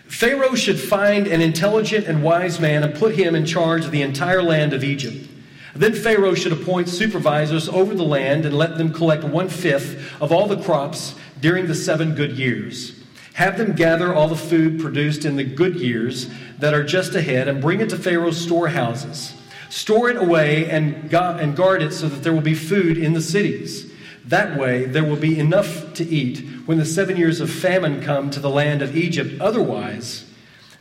Pharaoh 0.08 0.56
should 0.56 0.80
find 0.80 1.28
an 1.28 1.42
intelligent 1.42 2.08
and 2.08 2.24
wise 2.24 2.60
man 2.60 2.84
and 2.84 2.94
put 2.94 3.16
him 3.16 3.34
in 3.34 3.46
charge 3.46 3.86
of 3.86 3.92
the 3.92 4.02
entire 4.02 4.44
land 4.44 4.74
of 4.74 4.84
Egypt. 4.84 5.30
Then 5.76 5.94
Pharaoh 5.94 6.36
should 6.36 6.52
appoint 6.52 6.88
supervisors 6.88 7.68
over 7.68 7.96
the 7.96 8.04
land 8.04 8.46
and 8.46 8.56
let 8.56 8.78
them 8.78 8.94
collect 8.94 9.24
one 9.24 9.50
fifth 9.50 10.22
of 10.22 10.32
all 10.32 10.46
the 10.46 10.62
crops 10.62 11.16
during 11.40 11.66
the 11.66 11.76
seven 11.76 12.14
good 12.14 12.38
years. 12.38 13.03
Have 13.34 13.58
them 13.58 13.74
gather 13.74 14.14
all 14.14 14.28
the 14.28 14.36
food 14.36 14.80
produced 14.80 15.26
in 15.26 15.36
the 15.36 15.44
good 15.44 15.76
years 15.76 16.30
that 16.60 16.74
are 16.74 16.84
just 16.84 17.16
ahead 17.16 17.48
and 17.48 17.62
bring 17.62 17.82
it 17.82 17.90
to 17.90 17.98
Pharaoh's 17.98 18.40
storehouses. 18.40 19.34
Store 19.70 20.10
it 20.10 20.18
away 20.18 20.70
and, 20.70 21.12
and 21.14 21.56
guard 21.56 21.82
it 21.82 21.94
so 21.94 22.08
that 22.08 22.22
there 22.22 22.34
will 22.34 22.42
be 22.42 22.54
food 22.54 22.98
in 22.98 23.14
the 23.14 23.22
cities. 23.22 23.92
That 24.26 24.58
way, 24.58 24.86
there 24.86 25.04
will 25.04 25.18
be 25.18 25.40
enough 25.40 25.94
to 25.96 26.06
eat 26.06 26.40
when 26.66 26.78
the 26.78 26.86
seven 26.86 27.18
years 27.18 27.42
of 27.42 27.50
famine 27.50 28.02
come 28.02 28.30
to 28.30 28.40
the 28.40 28.50
land 28.50 28.82
of 28.82 28.96
Egypt. 28.96 29.42
Otherwise, 29.42 30.30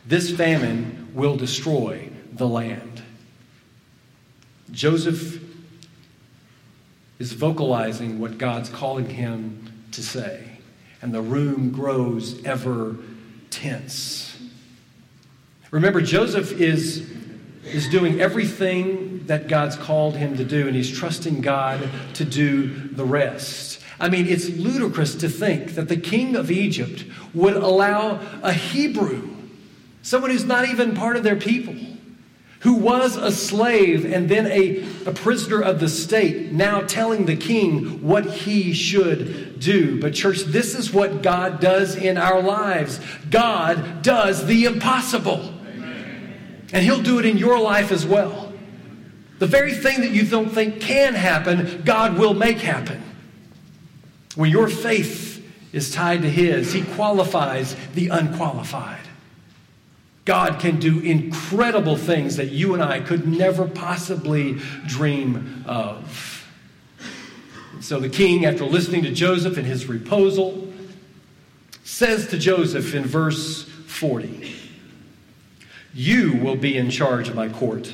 this 0.05 0.31
famine 0.31 1.11
will 1.13 1.35
destroy 1.35 2.09
the 2.31 2.47
land. 2.47 3.01
Joseph 4.71 5.41
is 7.19 7.33
vocalizing 7.33 8.19
what 8.19 8.37
God's 8.37 8.69
calling 8.69 9.09
him 9.09 9.71
to 9.91 10.01
say, 10.01 10.52
and 11.03 11.13
the 11.13 11.21
room 11.21 11.69
grows 11.69 12.41
ever 12.45 12.95
tense. 13.49 14.41
Remember, 15.69 16.01
Joseph 16.01 16.53
is 16.59 17.11
is 17.65 17.87
doing 17.89 18.19
everything 18.19 19.25
that 19.27 19.47
God's 19.47 19.75
called 19.75 20.15
him 20.15 20.37
to 20.37 20.43
do, 20.43 20.67
and 20.67 20.75
he's 20.75 20.89
trusting 20.89 21.41
God 21.41 21.89
to 22.15 22.25
do 22.25 22.67
the 22.89 23.05
rest. 23.05 23.81
I 23.99 24.09
mean, 24.09 24.27
it's 24.27 24.49
ludicrous 24.49 25.15
to 25.15 25.29
think 25.29 25.75
that 25.75 25.87
the 25.87 25.97
king 25.97 26.35
of 26.35 26.51
Egypt 26.51 27.05
would 27.33 27.55
allow 27.55 28.19
a 28.41 28.51
Hebrew, 28.51 29.29
someone 30.01 30.31
who's 30.31 30.45
not 30.45 30.67
even 30.67 30.93
part 30.93 31.15
of 31.15 31.23
their 31.23 31.37
people, 31.37 31.75
who 32.61 32.75
was 32.75 33.15
a 33.17 33.31
slave 33.31 34.05
and 34.05 34.29
then 34.29 34.47
a, 34.47 34.85
a 35.05 35.13
prisoner 35.13 35.61
of 35.61 35.79
the 35.79 35.89
state, 35.89 36.51
now 36.51 36.81
telling 36.81 37.25
the 37.25 37.35
king 37.35 38.01
what 38.01 38.25
he 38.25 38.73
should 38.73 39.52
do. 39.63 39.99
But, 39.99 40.13
church, 40.13 40.41
this 40.41 40.75
is 40.75 40.93
what 40.93 41.21
God 41.21 41.59
does 41.59 41.95
in 41.95 42.17
our 42.17 42.41
lives 42.41 42.99
God 43.29 44.01
does 44.01 44.45
the 44.45 44.65
impossible. 44.65 45.53
Amen. 45.75 46.33
And 46.71 46.83
he'll 46.83 47.01
do 47.01 47.19
it 47.19 47.25
in 47.25 47.37
your 47.37 47.59
life 47.59 47.91
as 47.91 48.05
well. 48.05 48.53
The 49.39 49.47
very 49.47 49.73
thing 49.73 50.01
that 50.01 50.11
you 50.11 50.23
don't 50.23 50.49
think 50.49 50.79
can 50.79 51.15
happen, 51.15 51.81
God 51.83 52.17
will 52.17 52.33
make 52.33 52.59
happen. 52.59 53.01
When 54.35 54.49
your 54.49 54.69
faith 54.69 55.45
is 55.73 55.91
tied 55.91 56.21
to 56.21 56.29
His, 56.29 56.71
He 56.71 56.83
qualifies 56.83 57.75
the 57.93 58.07
unqualified. 58.09 59.01
God 60.25 60.59
can 60.59 60.79
do 60.79 60.99
incredible 60.99 61.97
things 61.97 62.37
that 62.37 62.51
you 62.51 62.73
and 62.73 62.81
I 62.81 63.01
could 63.01 63.27
never 63.27 63.67
possibly 63.67 64.59
dream 64.87 65.65
of. 65.67 66.32
So 67.83 67.99
the 67.99 68.07
king, 68.07 68.45
after 68.45 68.63
listening 68.63 69.03
to 69.03 69.11
Joseph 69.11 69.57
and 69.57 69.67
his 69.67 69.83
proposal, 69.83 70.71
says 71.83 72.29
to 72.29 72.37
Joseph 72.39 72.95
in 72.95 73.03
verse 73.03 73.63
40, 73.63 74.55
You 75.93 76.37
will 76.37 76.55
be 76.55 76.77
in 76.77 76.89
charge 76.89 77.27
of 77.27 77.35
my 77.35 77.49
court, 77.49 77.93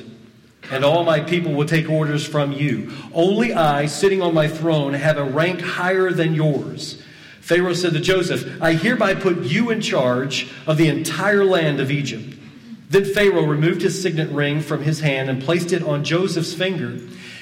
and 0.70 0.84
all 0.84 1.02
my 1.02 1.18
people 1.18 1.54
will 1.54 1.66
take 1.66 1.90
orders 1.90 2.24
from 2.24 2.52
you. 2.52 2.92
Only 3.12 3.52
I, 3.52 3.86
sitting 3.86 4.22
on 4.22 4.32
my 4.32 4.46
throne, 4.46 4.92
have 4.92 5.18
a 5.18 5.24
rank 5.24 5.60
higher 5.60 6.12
than 6.12 6.36
yours. 6.36 7.02
Pharaoh 7.40 7.74
said 7.74 7.92
to 7.94 8.00
Joseph, 8.00 8.62
I 8.62 8.74
hereby 8.74 9.16
put 9.16 9.40
you 9.40 9.70
in 9.70 9.80
charge 9.80 10.52
of 10.68 10.76
the 10.76 10.86
entire 10.86 11.44
land 11.44 11.80
of 11.80 11.90
Egypt. 11.90 12.36
Then 12.90 13.04
Pharaoh 13.04 13.44
removed 13.44 13.82
his 13.82 14.00
signet 14.00 14.30
ring 14.30 14.60
from 14.60 14.84
his 14.84 15.00
hand 15.00 15.28
and 15.28 15.42
placed 15.42 15.72
it 15.72 15.82
on 15.82 16.04
Joseph's 16.04 16.54
finger. 16.54 17.00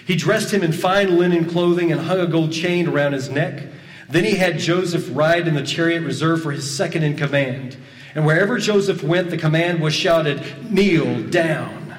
He 0.08 0.16
dressed 0.16 0.54
him 0.54 0.62
in 0.62 0.72
fine 0.72 1.18
linen 1.18 1.44
clothing 1.44 1.92
and 1.92 2.00
hung 2.00 2.18
a 2.18 2.26
gold 2.26 2.50
chain 2.50 2.88
around 2.88 3.12
his 3.12 3.28
neck. 3.28 3.66
Then 4.08 4.24
he 4.24 4.36
had 4.36 4.58
Joseph 4.58 5.06
ride 5.12 5.46
in 5.46 5.54
the 5.54 5.62
chariot 5.62 6.00
reserved 6.00 6.42
for 6.42 6.50
his 6.50 6.74
second 6.74 7.02
in 7.02 7.14
command. 7.14 7.76
And 8.14 8.24
wherever 8.24 8.56
Joseph 8.56 9.02
went, 9.02 9.28
the 9.28 9.36
command 9.36 9.82
was 9.82 9.92
shouted, 9.92 10.42
Kneel 10.72 11.24
down. 11.24 11.98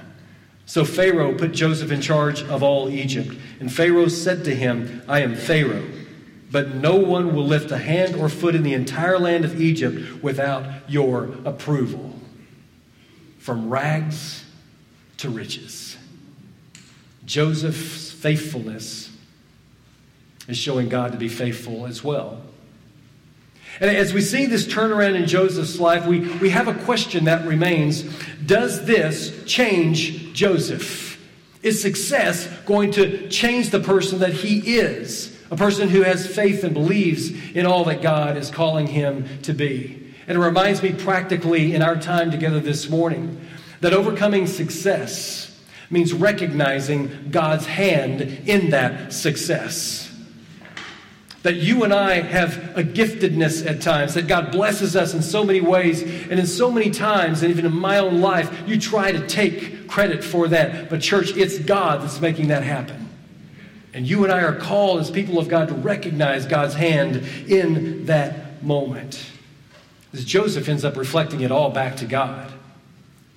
So 0.65 0.83
Pharaoh 0.83 1.35
put 1.35 1.51
Joseph 1.51 1.91
in 1.91 2.01
charge 2.01 2.41
of 2.41 2.63
all 2.63 2.89
Egypt. 2.89 3.37
And 3.59 3.71
Pharaoh 3.71 4.07
said 4.07 4.43
to 4.45 4.55
him, 4.55 5.03
I 5.07 5.19
am 5.19 5.35
Pharaoh 5.35 5.85
but 6.51 6.73
no 6.73 6.95
one 6.95 7.35
will 7.35 7.45
lift 7.45 7.69
a 7.69 7.77
hand 7.77 8.15
or 8.15 8.27
foot 8.27 8.55
in 8.55 8.63
the 8.63 8.73
entire 8.73 9.19
land 9.19 9.45
of 9.45 9.61
Egypt 9.61 10.23
without 10.23 10.65
your 10.89 11.29
approval. 11.45 12.15
From 13.37 13.69
rags 13.69 14.45
to 15.17 15.29
riches. 15.29 15.95
Joseph's 17.29 18.11
faithfulness 18.11 19.07
is 20.47 20.57
showing 20.57 20.89
God 20.89 21.11
to 21.11 21.17
be 21.19 21.29
faithful 21.29 21.85
as 21.85 22.03
well. 22.03 22.41
And 23.79 23.95
as 23.95 24.15
we 24.15 24.21
see 24.21 24.47
this 24.47 24.65
turnaround 24.65 25.13
in 25.13 25.27
Joseph's 25.27 25.79
life, 25.79 26.07
we, 26.07 26.21
we 26.39 26.49
have 26.49 26.67
a 26.67 26.73
question 26.73 27.25
that 27.25 27.47
remains 27.47 28.01
Does 28.43 28.83
this 28.85 29.43
change 29.45 30.33
Joseph? 30.33 31.23
Is 31.61 31.79
success 31.79 32.47
going 32.65 32.91
to 32.93 33.29
change 33.29 33.69
the 33.69 33.79
person 33.79 34.19
that 34.19 34.33
he 34.33 34.77
is? 34.79 35.37
a 35.51 35.55
person 35.55 35.89
who 35.89 36.03
has 36.03 36.27
faith 36.27 36.63
and 36.63 36.75
believes 36.75 37.31
in 37.55 37.65
all 37.65 37.83
that 37.85 38.03
God 38.03 38.37
is 38.37 38.51
calling 38.51 38.85
him 38.85 39.25
to 39.41 39.51
be. 39.51 40.13
And 40.27 40.37
it 40.37 40.41
reminds 40.41 40.83
me 40.83 40.93
practically 40.93 41.73
in 41.73 41.81
our 41.81 41.95
time 41.95 42.29
together 42.29 42.59
this 42.59 42.87
morning 42.87 43.41
that 43.81 43.91
overcoming 43.91 44.45
success 44.45 45.48
means 45.89 46.13
recognizing 46.13 47.29
God's 47.31 47.65
hand 47.65 48.21
in 48.21 48.69
that 48.71 49.13
success. 49.13 50.05
That 51.43 51.55
you 51.55 51.83
and 51.83 51.93
I 51.93 52.21
have 52.21 52.77
a 52.77 52.83
giftedness 52.83 53.65
at 53.65 53.81
times, 53.81 54.13
that 54.15 54.27
God 54.27 54.51
blesses 54.51 54.95
us 54.95 55.13
in 55.13 55.21
so 55.21 55.43
many 55.43 55.61
ways, 55.61 56.01
and 56.03 56.39
in 56.39 56.45
so 56.45 56.69
many 56.69 56.89
times, 56.89 57.41
and 57.41 57.49
even 57.49 57.65
in 57.65 57.73
my 57.73 57.97
own 57.97 58.19
life, 58.19 58.67
you 58.67 58.79
try 58.79 59.11
to 59.11 59.25
take 59.25 59.87
credit 59.87 60.23
for 60.23 60.49
that. 60.49 60.89
But, 60.89 61.01
church, 61.01 61.35
it's 61.37 61.57
God 61.57 62.01
that's 62.01 62.19
making 62.19 62.49
that 62.49 62.63
happen. 62.63 63.07
And 63.93 64.07
you 64.07 64.23
and 64.23 64.31
I 64.31 64.43
are 64.43 64.55
called 64.55 64.99
as 64.99 65.09
people 65.09 65.39
of 65.39 65.47
God 65.47 65.69
to 65.69 65.73
recognize 65.73 66.45
God's 66.45 66.75
hand 66.75 67.15
in 67.47 68.05
that 68.05 68.61
moment. 68.61 69.25
As 70.13 70.25
Joseph 70.25 70.67
ends 70.67 70.83
up 70.83 70.97
reflecting 70.97 71.41
it 71.41 71.51
all 71.51 71.69
back 71.69 71.97
to 71.97 72.05
God. 72.05 72.51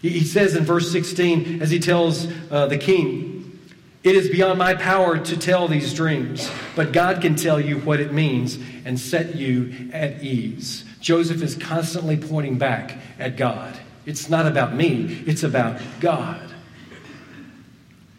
He 0.02 0.24
says 0.24 0.56
in 0.56 0.64
verse 0.64 0.90
16, 0.90 1.62
as 1.62 1.70
he 1.70 1.78
tells 1.78 2.26
uh, 2.50 2.66
the 2.66 2.76
king, 2.76 3.58
It 4.02 4.16
is 4.16 4.28
beyond 4.28 4.58
my 4.58 4.74
power 4.74 5.16
to 5.16 5.36
tell 5.36 5.68
these 5.68 5.94
dreams, 5.94 6.50
but 6.74 6.92
God 6.92 7.22
can 7.22 7.36
tell 7.36 7.60
you 7.60 7.78
what 7.78 8.00
it 8.00 8.12
means 8.12 8.58
and 8.84 8.98
set 8.98 9.36
you 9.36 9.90
at 9.92 10.20
ease. 10.22 10.84
Joseph 11.00 11.40
is 11.40 11.54
constantly 11.54 12.16
pointing 12.16 12.58
back 12.58 12.98
at 13.20 13.36
God. 13.36 13.78
It's 14.04 14.28
not 14.28 14.46
about 14.46 14.74
me, 14.74 15.22
it's 15.24 15.44
about 15.44 15.80
God. 16.00 16.52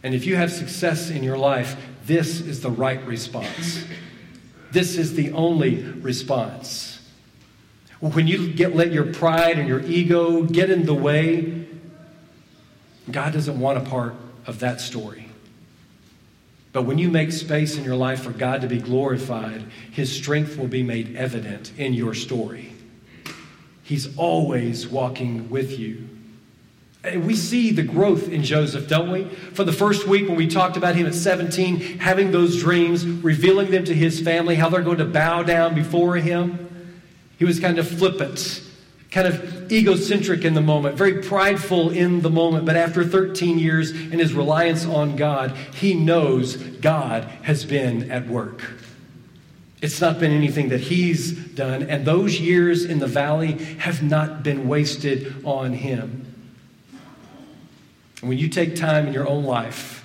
And 0.04 0.16
if 0.16 0.26
you 0.26 0.38
have 0.38 0.54
success 0.54 1.10
in 1.10 1.22
your 1.22 1.38
life, 1.38 1.76
this 2.06 2.40
is 2.40 2.62
the 2.62 2.72
right 2.72 3.06
response. 3.06 3.84
This 4.72 4.98
is 4.98 5.16
the 5.16 5.32
only 5.34 5.84
response. 5.84 7.00
When 8.00 8.28
you 8.28 8.52
get 8.52 8.76
let 8.76 8.92
your 8.92 9.14
pride 9.14 9.60
and 9.60 9.68
your 9.68 9.82
ego 9.82 10.44
get 10.44 10.70
in 10.70 10.86
the 10.86 10.94
way, 10.94 11.63
God 13.12 13.34
doesn't 13.34 13.60
want 13.60 13.78
a 13.78 13.82
part 13.82 14.16
of 14.46 14.60
that 14.60 14.82
story. 14.82 15.30
But 16.72 16.84
when 16.84 16.98
you 16.98 17.10
make 17.10 17.32
space 17.32 17.78
in 17.78 17.84
your 17.84 17.96
life 17.96 18.24
for 18.24 18.32
God 18.32 18.62
to 18.62 18.68
be 18.68 18.80
glorified, 18.80 19.64
His 19.92 20.12
strength 20.12 20.58
will 20.58 20.68
be 20.68 20.84
made 20.84 21.16
evident 21.16 21.72
in 21.78 21.94
your 21.94 22.14
story. 22.14 22.74
He's 23.84 24.18
always 24.18 24.88
walking 24.88 25.50
with 25.50 25.78
you. 25.78 26.08
And 27.04 27.28
we 27.28 27.36
see 27.36 27.72
the 27.72 27.84
growth 27.84 28.30
in 28.30 28.44
Joseph, 28.44 28.88
don't 28.88 29.12
we? 29.12 29.26
For 29.26 29.66
the 29.66 29.74
first 29.74 30.08
week 30.08 30.28
when 30.28 30.38
we 30.38 30.48
talked 30.48 30.78
about 30.78 30.96
him 30.96 31.06
at 31.06 31.14
17, 31.14 32.00
having 32.00 32.32
those 32.32 32.60
dreams, 32.60 33.06
revealing 33.06 33.72
them 33.72 33.84
to 33.86 33.94
his 33.94 34.22
family, 34.22 34.56
how 34.56 34.70
they're 34.70 34.82
going 34.82 35.00
to 35.00 35.06
bow 35.06 35.44
down 35.44 35.76
before 35.76 36.16
him, 36.16 36.96
he 37.38 37.44
was 37.44 37.60
kind 37.60 37.78
of 37.78 37.88
flippant, 37.88 38.64
kind 39.14 39.28
of 39.28 39.72
egocentric 39.72 40.44
in 40.44 40.56
the 40.56 40.62
moment, 40.62 40.98
very 40.98 41.22
prideful 41.22 41.92
in 41.92 42.22
the 42.22 42.32
moment. 42.32 42.66
But 42.66 42.76
after 42.76 43.06
13 43.06 43.60
years 43.60 43.92
in 43.92 44.18
his 44.18 44.34
reliance 44.34 44.86
on 44.86 45.16
God, 45.16 45.56
he 45.76 45.94
knows 45.94 46.56
God 46.56 47.24
has 47.44 47.64
been 47.64 48.10
at 48.12 48.28
work. 48.28 48.64
It's 49.84 50.02
not 50.02 50.20
been 50.20 50.32
anything 50.32 50.70
that 50.70 50.80
he's 50.80 51.32
done, 51.32 51.84
and 51.84 52.06
those 52.06 52.40
years 52.40 52.86
in 52.86 52.98
the 53.00 53.08
valley 53.08 53.54
have 53.80 54.02
not 54.02 54.42
been 54.42 54.68
wasted 54.68 55.46
on 55.46 55.74
him. 55.74 56.26
And 58.22 58.30
when 58.30 58.40
you 58.40 58.50
take 58.50 58.76
time 58.76 59.06
in 59.06 59.14
your 59.14 59.28
own 59.28 59.44
life 59.44 60.04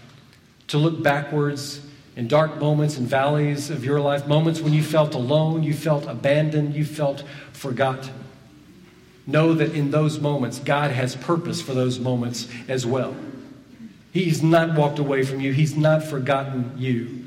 to 0.66 0.76
look 0.76 1.02
backwards 1.02 1.80
in 2.14 2.28
dark 2.28 2.58
moments 2.58 2.98
and 2.98 3.08
valleys 3.08 3.70
of 3.70 3.84
your 3.84 4.00
life, 4.00 4.26
moments 4.26 4.60
when 4.60 4.74
you 4.74 4.82
felt 4.82 5.14
alone, 5.14 5.62
you 5.62 5.72
felt 5.72 6.04
abandoned, 6.06 6.74
you 6.74 6.84
felt 6.84 7.22
forgotten, 7.52 8.12
know 9.28 9.52
that 9.52 9.74
in 9.74 9.90
those 9.90 10.18
moments, 10.18 10.58
God 10.58 10.90
has 10.90 11.14
purpose 11.14 11.60
for 11.60 11.74
those 11.74 12.00
moments 12.00 12.48
as 12.66 12.86
well. 12.86 13.14
He's 14.10 14.42
not 14.42 14.74
walked 14.74 14.98
away 14.98 15.22
from 15.22 15.40
you, 15.40 15.52
He's 15.52 15.76
not 15.76 16.02
forgotten 16.02 16.72
you. 16.76 17.26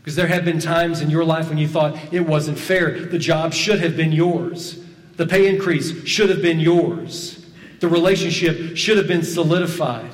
Because 0.00 0.16
there 0.16 0.26
have 0.26 0.44
been 0.44 0.58
times 0.58 1.02
in 1.02 1.10
your 1.10 1.24
life 1.24 1.50
when 1.50 1.58
you 1.58 1.68
thought 1.68 1.96
it 2.12 2.20
wasn't 2.20 2.58
fair. 2.58 2.98
The 2.98 3.18
job 3.18 3.52
should 3.52 3.80
have 3.80 3.94
been 3.94 4.10
yours, 4.10 4.82
the 5.16 5.26
pay 5.26 5.48
increase 5.48 6.04
should 6.06 6.30
have 6.30 6.40
been 6.40 6.58
yours. 6.58 7.46
The 7.80 7.88
relationship 7.88 8.76
should 8.76 8.96
have 8.96 9.06
been 9.06 9.22
solidified. 9.22 10.10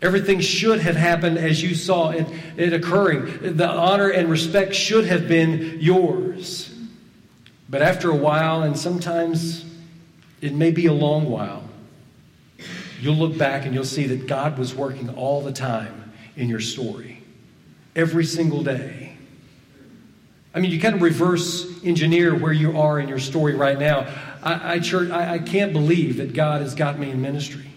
Everything 0.00 0.40
should 0.40 0.80
have 0.80 0.96
happened 0.96 1.38
as 1.38 1.62
you 1.62 1.74
saw 1.74 2.10
it, 2.10 2.26
it 2.56 2.72
occurring. 2.72 3.56
The 3.56 3.68
honor 3.68 4.10
and 4.10 4.30
respect 4.30 4.74
should 4.74 5.06
have 5.06 5.26
been 5.26 5.78
yours. 5.80 6.70
But 7.68 7.82
after 7.82 8.10
a 8.10 8.14
while, 8.14 8.62
and 8.62 8.78
sometimes 8.78 9.64
it 10.44 10.52
may 10.52 10.70
be 10.70 10.84
a 10.84 10.92
long 10.92 11.30
while, 11.30 11.62
you'll 13.00 13.16
look 13.16 13.38
back 13.38 13.64
and 13.64 13.72
you'll 13.72 13.82
see 13.82 14.06
that 14.08 14.26
God 14.26 14.58
was 14.58 14.74
working 14.74 15.08
all 15.14 15.40
the 15.40 15.52
time 15.52 16.12
in 16.36 16.50
your 16.50 16.60
story, 16.60 17.22
every 17.96 18.26
single 18.26 18.62
day. 18.62 19.16
I 20.54 20.60
mean, 20.60 20.70
you 20.70 20.78
kind 20.78 20.94
of 20.94 21.00
reverse 21.00 21.82
engineer 21.82 22.34
where 22.34 22.52
you 22.52 22.78
are 22.78 23.00
in 23.00 23.08
your 23.08 23.20
story 23.20 23.54
right 23.54 23.78
now. 23.78 24.06
I, 24.42 24.74
I, 24.74 24.78
church, 24.80 25.10
I, 25.10 25.34
I 25.34 25.38
can't 25.38 25.72
believe 25.72 26.18
that 26.18 26.34
God 26.34 26.60
has 26.60 26.74
got 26.74 26.98
me 26.98 27.10
in 27.10 27.22
ministry. 27.22 27.70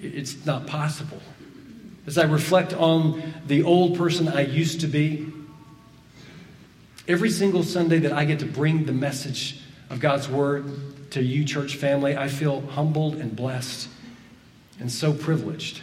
It's 0.00 0.46
not 0.46 0.66
possible. 0.66 1.20
As 2.06 2.16
I 2.16 2.24
reflect 2.24 2.72
on 2.72 3.34
the 3.46 3.62
old 3.62 3.98
person 3.98 4.26
I 4.26 4.40
used 4.40 4.80
to 4.80 4.86
be, 4.86 5.30
every 7.06 7.28
single 7.28 7.62
Sunday 7.62 7.98
that 7.98 8.12
I 8.14 8.24
get 8.24 8.38
to 8.38 8.46
bring 8.46 8.86
the 8.86 8.94
message 8.94 9.60
of 9.90 10.00
God's 10.00 10.30
Word 10.30 10.64
to 11.10 11.22
you, 11.22 11.44
church 11.44 11.76
family, 11.76 12.16
I 12.16 12.28
feel 12.28 12.60
humbled 12.60 13.16
and 13.16 13.34
blessed. 13.34 13.88
and 14.80 14.92
so 14.92 15.12
privileged 15.12 15.82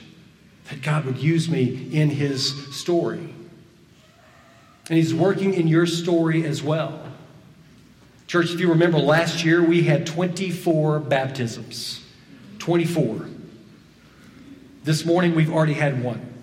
that 0.70 0.82
God 0.82 1.04
would 1.06 1.18
use 1.18 1.50
me 1.50 1.90
in 1.92 2.10
his 2.10 2.74
story. 2.76 3.34
And 4.88 4.98
he's 4.98 5.14
working 5.14 5.54
in 5.54 5.68
your 5.68 5.86
story 5.86 6.46
as 6.46 6.64
well. 6.64 7.02
Church, 8.28 8.52
if 8.52 8.60
you 8.60 8.70
remember 8.70 8.98
last 8.98 9.44
year, 9.44 9.64
we 9.64 9.84
had 9.84 10.08
24 10.08 11.00
baptisms. 11.00 12.04
24. 12.60 13.28
This 14.84 15.06
morning, 15.06 15.36
we've 15.36 15.52
already 15.52 15.74
had 15.74 16.04
one. 16.04 16.34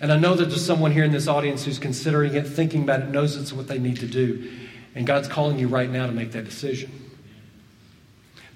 And 0.00 0.12
I 0.12 0.18
know 0.18 0.34
that 0.34 0.46
there's 0.46 0.64
someone 0.64 0.92
here 0.92 1.04
in 1.04 1.12
this 1.12 1.26
audience 1.26 1.64
who's 1.64 1.78
considering 1.78 2.34
it, 2.34 2.46
thinking 2.46 2.82
about 2.82 3.00
it, 3.00 3.08
knows 3.08 3.36
it's 3.36 3.52
what 3.52 3.66
they 3.68 3.78
need 3.78 3.96
to 3.98 4.06
do. 4.06 4.50
And 4.94 5.06
God's 5.06 5.28
calling 5.28 5.58
you 5.58 5.68
right 5.68 5.90
now 5.90 6.06
to 6.06 6.12
make 6.12 6.32
that 6.32 6.44
decision. 6.44 7.05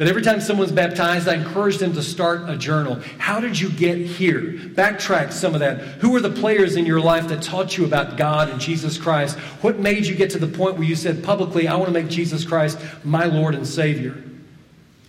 But 0.01 0.09
every 0.09 0.23
time 0.23 0.41
someone's 0.41 0.73
baptized, 0.73 1.29
I 1.29 1.35
encourage 1.35 1.77
them 1.77 1.93
to 1.93 2.03
start 2.03 2.49
a 2.49 2.57
journal. 2.57 3.03
How 3.19 3.39
did 3.39 3.61
you 3.61 3.69
get 3.69 3.99
here? 3.99 4.55
Backtrack 4.55 5.31
some 5.31 5.53
of 5.53 5.61
that. 5.61 5.77
Who 6.01 6.13
were 6.13 6.23
the 6.23 6.31
players 6.31 6.77
in 6.77 6.87
your 6.87 7.03
life 7.03 7.29
that 7.29 7.43
taught 7.43 7.77
you 7.77 7.85
about 7.85 8.17
God 8.17 8.49
and 8.49 8.59
Jesus 8.59 8.97
Christ? 8.97 9.37
What 9.61 9.79
made 9.79 10.07
you 10.07 10.15
get 10.15 10.31
to 10.31 10.39
the 10.39 10.47
point 10.47 10.77
where 10.77 10.89
you 10.89 10.97
said 10.97 11.23
publicly, 11.23 11.69
I 11.69 11.75
want 11.75 11.89
to 11.89 11.93
make 11.93 12.09
Jesus 12.09 12.47
Christ 12.47 12.79
my 13.05 13.27
Lord 13.27 13.55
and 13.55 13.67
Savior? 13.67 14.17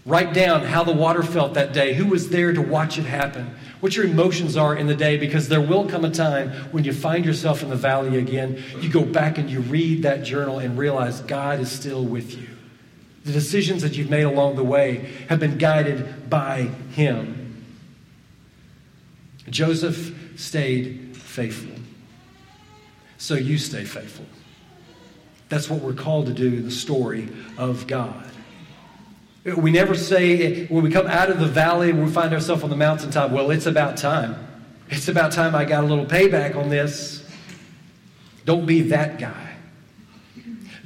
Write 0.06 0.34
down 0.34 0.64
how 0.64 0.84
the 0.84 0.92
water 0.92 1.24
felt 1.24 1.54
that 1.54 1.72
day. 1.72 1.94
Who 1.94 2.08
was 2.08 2.28
there 2.28 2.52
to 2.52 2.62
watch 2.62 2.98
it 2.98 3.06
happen? 3.06 3.56
What 3.80 3.96
your 3.96 4.04
emotions 4.04 4.58
are 4.58 4.76
in 4.76 4.88
the 4.88 4.96
day, 4.96 5.16
because 5.16 5.48
there 5.48 5.62
will 5.62 5.88
come 5.88 6.04
a 6.04 6.12
time 6.12 6.50
when 6.74 6.84
you 6.84 6.92
find 6.92 7.24
yourself 7.24 7.64
in 7.64 7.70
the 7.70 7.78
valley 7.78 8.18
again. 8.18 8.62
You 8.82 8.90
go 8.90 9.06
back 9.06 9.38
and 9.38 9.50
you 9.50 9.62
read 9.62 10.04
that 10.04 10.24
journal 10.24 10.60
and 10.60 10.78
realize 10.78 11.22
God 11.22 11.62
is 11.62 11.72
still 11.72 12.04
with 12.04 12.38
you. 12.38 12.50
The 13.24 13.32
decisions 13.32 13.82
that 13.84 13.98
you've 13.98 14.10
made 14.10 14.24
along 14.24 14.56
the 14.56 14.64
way 14.64 15.10
have 15.30 15.40
been 15.40 15.58
guided 15.58 16.30
by 16.30 16.64
Him. 16.94 17.64
Joseph 19.50 20.40
stayed 20.40 21.16
faithful. 21.16 21.76
So 23.18 23.36
you 23.36 23.58
stay 23.58 23.84
faithful. 23.84 24.26
That's 25.50 25.70
what 25.70 25.82
we're 25.82 25.94
called 25.94 26.28
to 26.28 26.34
do 26.34 26.48
in 26.48 26.64
the 26.64 26.72
story 26.72 27.30
of 27.58 27.86
God. 27.86 28.26
We 29.44 29.72
never 29.72 29.96
say, 29.96 30.66
when 30.68 30.84
we 30.84 30.92
come 30.92 31.08
out 31.08 31.30
of 31.30 31.40
the 31.40 31.48
valley 31.48 31.90
and 31.90 32.04
we 32.04 32.10
find 32.10 32.34
ourselves 32.34 32.64
on 32.64 32.70
the 32.70 32.76
mountaintop, 32.76 33.32
well, 33.32 33.52
it's 33.52 33.66
about 33.66 33.98
time. 33.98 34.48
It's 34.90 35.08
about 35.08 35.32
time 35.32 35.56
I 35.56 35.66
got 35.66 35.84
a 35.84 35.88
little 35.88 36.06
payback 36.06 36.56
on 36.56 36.70
this. 36.70 37.26
Don't 38.46 38.66
be 38.66 38.82
that 38.84 39.20
guy. 39.20 39.56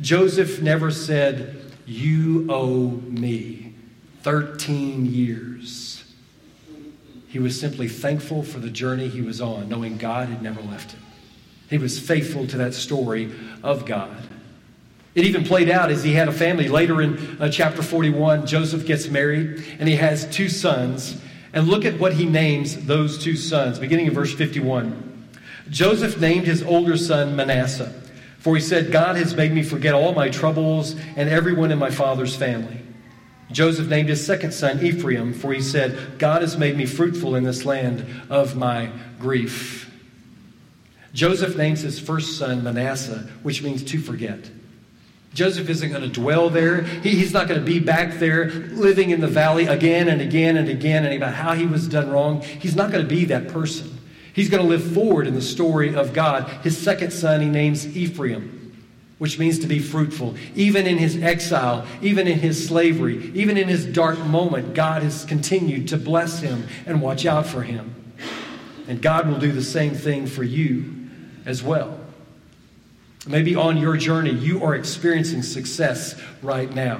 Joseph 0.01 0.61
never 0.61 0.91
said, 0.91 1.64
you 1.85 2.47
owe 2.49 2.89
me 2.89 3.73
13 4.23 5.05
years. 5.05 6.03
He 7.27 7.39
was 7.39 7.59
simply 7.59 7.87
thankful 7.87 8.43
for 8.43 8.59
the 8.59 8.69
journey 8.69 9.07
he 9.07 9.21
was 9.21 9.41
on, 9.41 9.69
knowing 9.69 9.97
God 9.97 10.29
had 10.29 10.41
never 10.41 10.61
left 10.61 10.93
him. 10.93 11.01
He 11.69 11.77
was 11.77 11.99
faithful 11.99 12.47
to 12.47 12.57
that 12.57 12.73
story 12.73 13.31
of 13.61 13.85
God. 13.85 14.15
It 15.15 15.25
even 15.25 15.43
played 15.43 15.69
out 15.69 15.91
as 15.91 16.03
he 16.03 16.13
had 16.13 16.27
a 16.27 16.31
family. 16.31 16.67
Later 16.67 17.01
in 17.01 17.41
uh, 17.41 17.49
chapter 17.49 17.81
41, 17.81 18.45
Joseph 18.45 18.85
gets 18.85 19.07
married 19.07 19.63
and 19.79 19.87
he 19.87 19.95
has 19.95 20.25
two 20.29 20.49
sons. 20.49 21.21
And 21.53 21.67
look 21.67 21.85
at 21.85 21.99
what 21.99 22.13
he 22.13 22.25
names 22.25 22.85
those 22.85 23.17
two 23.17 23.37
sons, 23.37 23.79
beginning 23.79 24.07
in 24.07 24.13
verse 24.13 24.33
51. 24.33 25.27
Joseph 25.69 26.19
named 26.19 26.45
his 26.45 26.61
older 26.61 26.97
son 26.97 27.35
Manasseh 27.35 28.04
for 28.45 28.53
he 28.53 28.61
said, 28.61 28.91
God 28.91 29.15
has 29.15 29.33
made 29.33 29.51
me 29.53 29.63
forget 29.63 29.95
all 29.95 30.13
my 30.13 30.29
troubles 30.29 30.95
and 31.15 31.27
everyone 31.27 31.71
in 31.71 31.79
my 31.79 31.89
father's 31.89 32.35
family. 32.35 32.79
Joseph 33.51 33.87
named 33.87 34.07
his 34.07 34.23
second 34.23 34.51
son 34.51 34.85
Ephraim, 34.85 35.33
for 35.33 35.51
he 35.51 35.63
said, 35.63 36.19
God 36.19 36.43
has 36.43 36.55
made 36.55 36.77
me 36.77 36.85
fruitful 36.85 37.33
in 37.33 37.43
this 37.43 37.65
land 37.65 38.05
of 38.29 38.55
my 38.55 38.91
grief. 39.19 39.91
Joseph 41.11 41.57
names 41.57 41.81
his 41.81 41.99
first 41.99 42.37
son 42.37 42.63
Manasseh, 42.63 43.27
which 43.41 43.63
means 43.63 43.83
to 43.85 43.97
forget. 43.97 44.51
Joseph 45.33 45.67
isn't 45.67 45.89
going 45.89 46.03
to 46.03 46.07
dwell 46.07 46.51
there. 46.51 46.83
He, 46.83 47.15
he's 47.15 47.33
not 47.33 47.47
going 47.47 47.59
to 47.59 47.65
be 47.65 47.79
back 47.79 48.19
there 48.19 48.51
living 48.51 49.09
in 49.09 49.21
the 49.21 49.27
valley 49.27 49.65
again 49.65 50.07
and 50.07 50.21
again 50.21 50.55
and 50.57 50.69
again 50.69 51.03
and 51.03 51.15
about 51.15 51.33
how 51.33 51.55
he 51.55 51.65
was 51.65 51.87
done 51.87 52.11
wrong. 52.11 52.41
He's 52.43 52.75
not 52.75 52.91
going 52.91 53.01
to 53.01 53.09
be 53.09 53.25
that 53.25 53.47
person. 53.47 53.94
He's 54.35 54.49
going 54.49 54.61
to 54.61 54.67
live 54.67 54.93
forward 54.93 55.27
in 55.27 55.33
the 55.33 55.41
story 55.41 55.95
of 55.95 56.11
God. 56.11 56.49
His 56.61 56.77
second 56.77 57.11
son 57.11 57.39
he 57.39 57.47
names 57.47 57.87
Ephraim, 57.95 58.85
which 59.17 59.39
means 59.39 59.59
to 59.59 59.67
be 59.67 59.79
fruitful. 59.79 60.35
Even 60.55 60.85
in 60.85 60.97
his 60.97 61.15
exile, 61.23 61.87
even 62.01 62.27
in 62.27 62.39
his 62.39 62.67
slavery, 62.67 63.31
even 63.33 63.57
in 63.57 63.69
his 63.69 63.85
dark 63.85 64.19
moment, 64.19 64.73
God 64.73 65.03
has 65.03 65.23
continued 65.23 65.87
to 65.87 65.97
bless 65.97 66.41
him 66.41 66.67
and 66.85 67.01
watch 67.01 67.25
out 67.25 67.45
for 67.45 67.63
him. 67.63 67.95
And 68.89 69.01
God 69.01 69.27
will 69.29 69.39
do 69.39 69.53
the 69.53 69.63
same 69.63 69.93
thing 69.93 70.27
for 70.27 70.43
you 70.43 70.93
as 71.45 71.63
well. 71.63 71.97
Maybe 73.25 73.55
on 73.55 73.77
your 73.77 73.95
journey, 73.95 74.31
you 74.31 74.63
are 74.63 74.75
experiencing 74.75 75.43
success 75.43 76.19
right 76.43 76.71
now. 76.75 76.99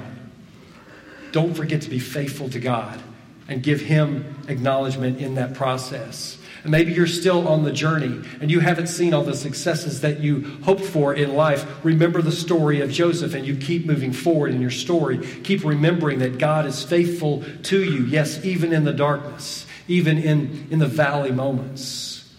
Don't 1.32 1.54
forget 1.54 1.82
to 1.82 1.90
be 1.90 1.98
faithful 1.98 2.48
to 2.48 2.58
God 2.58 3.00
and 3.46 3.62
give 3.62 3.80
Him 3.80 4.36
acknowledgement 4.48 5.20
in 5.20 5.34
that 5.36 5.54
process. 5.54 6.38
Maybe 6.68 6.92
you're 6.92 7.06
still 7.06 7.48
on 7.48 7.64
the 7.64 7.72
journey 7.72 8.26
and 8.40 8.50
you 8.50 8.60
haven't 8.60 8.88
seen 8.88 9.14
all 9.14 9.22
the 9.22 9.34
successes 9.34 10.00
that 10.00 10.20
you 10.20 10.58
hoped 10.62 10.84
for 10.84 11.14
in 11.14 11.34
life. 11.34 11.66
Remember 11.84 12.22
the 12.22 12.32
story 12.32 12.80
of 12.80 12.90
Joseph 12.90 13.34
and 13.34 13.46
you 13.46 13.56
keep 13.56 13.86
moving 13.86 14.12
forward 14.12 14.52
in 14.52 14.60
your 14.60 14.70
story. 14.70 15.18
Keep 15.18 15.64
remembering 15.64 16.18
that 16.20 16.38
God 16.38 16.66
is 16.66 16.82
faithful 16.82 17.44
to 17.64 17.82
you, 17.82 18.04
yes, 18.04 18.44
even 18.44 18.72
in 18.72 18.84
the 18.84 18.92
darkness, 18.92 19.66
even 19.88 20.18
in, 20.18 20.68
in 20.70 20.78
the 20.78 20.86
valley 20.86 21.32
moments. 21.32 22.32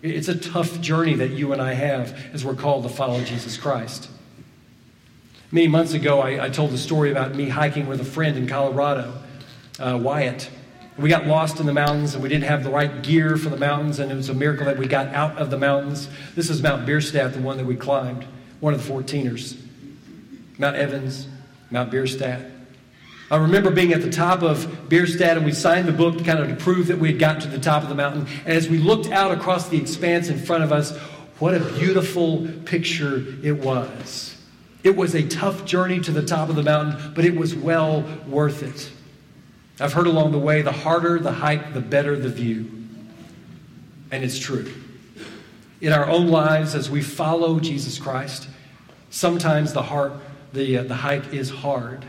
It's 0.00 0.28
a 0.28 0.38
tough 0.38 0.80
journey 0.80 1.14
that 1.14 1.30
you 1.30 1.52
and 1.52 1.60
I 1.60 1.72
have 1.72 2.16
as 2.32 2.44
we're 2.44 2.54
called 2.54 2.84
to 2.84 2.88
follow 2.88 3.22
Jesus 3.24 3.56
Christ. 3.56 4.08
Many 5.50 5.66
months 5.66 5.94
ago, 5.94 6.20
I, 6.20 6.44
I 6.44 6.50
told 6.50 6.70
the 6.70 6.78
story 6.78 7.10
about 7.10 7.34
me 7.34 7.48
hiking 7.48 7.86
with 7.86 8.00
a 8.00 8.04
friend 8.04 8.36
in 8.36 8.46
Colorado, 8.46 9.14
uh, 9.80 9.98
Wyatt. 10.00 10.50
We 10.98 11.08
got 11.08 11.28
lost 11.28 11.60
in 11.60 11.66
the 11.66 11.72
mountains 11.72 12.14
and 12.14 12.22
we 12.22 12.28
didn't 12.28 12.44
have 12.44 12.64
the 12.64 12.70
right 12.70 13.02
gear 13.02 13.36
for 13.36 13.50
the 13.50 13.56
mountains, 13.56 14.00
and 14.00 14.10
it 14.10 14.16
was 14.16 14.28
a 14.28 14.34
miracle 14.34 14.66
that 14.66 14.78
we 14.78 14.88
got 14.88 15.14
out 15.14 15.38
of 15.38 15.48
the 15.48 15.56
mountains. 15.56 16.08
This 16.34 16.50
is 16.50 16.60
Mount 16.60 16.86
Bierstadt, 16.86 17.34
the 17.34 17.40
one 17.40 17.56
that 17.56 17.66
we 17.66 17.76
climbed, 17.76 18.24
one 18.58 18.74
of 18.74 18.84
the 18.84 18.92
14ers. 18.92 19.56
Mount 20.58 20.74
Evans, 20.74 21.28
Mount 21.70 21.92
Bierstadt. 21.92 22.40
I 23.30 23.36
remember 23.36 23.70
being 23.70 23.92
at 23.92 24.02
the 24.02 24.10
top 24.10 24.42
of 24.42 24.88
Bierstadt 24.88 25.36
and 25.36 25.46
we 25.46 25.52
signed 25.52 25.86
the 25.86 25.92
book 25.92 26.24
kind 26.24 26.40
of 26.40 26.48
to 26.48 26.56
prove 26.56 26.88
that 26.88 26.98
we 26.98 27.12
had 27.12 27.20
gotten 27.20 27.42
to 27.42 27.48
the 27.48 27.60
top 27.60 27.84
of 27.84 27.90
the 27.90 27.94
mountain. 27.94 28.26
And 28.44 28.54
as 28.54 28.68
we 28.68 28.78
looked 28.78 29.08
out 29.08 29.30
across 29.30 29.68
the 29.68 29.78
expanse 29.78 30.28
in 30.28 30.38
front 30.38 30.64
of 30.64 30.72
us, 30.72 30.96
what 31.38 31.54
a 31.54 31.60
beautiful 31.60 32.48
picture 32.64 33.24
it 33.44 33.52
was. 33.52 34.36
It 34.82 34.96
was 34.96 35.14
a 35.14 35.22
tough 35.28 35.64
journey 35.64 36.00
to 36.00 36.10
the 36.10 36.24
top 36.24 36.48
of 36.48 36.56
the 36.56 36.62
mountain, 36.62 37.12
but 37.14 37.24
it 37.24 37.36
was 37.36 37.54
well 37.54 38.02
worth 38.26 38.62
it. 38.62 38.90
I've 39.80 39.92
heard 39.92 40.06
along 40.06 40.32
the 40.32 40.38
way 40.38 40.62
the 40.62 40.72
harder 40.72 41.18
the 41.18 41.32
hike, 41.32 41.72
the 41.72 41.80
better 41.80 42.16
the 42.16 42.28
view. 42.28 42.70
And 44.10 44.24
it's 44.24 44.38
true. 44.38 44.72
In 45.80 45.92
our 45.92 46.08
own 46.08 46.28
lives, 46.28 46.74
as 46.74 46.90
we 46.90 47.02
follow 47.02 47.60
Jesus 47.60 47.98
Christ, 47.98 48.48
sometimes 49.10 49.72
the, 49.72 49.82
heart, 49.82 50.14
the, 50.52 50.78
uh, 50.78 50.82
the 50.82 50.96
hike 50.96 51.32
is 51.32 51.50
hard. 51.50 52.04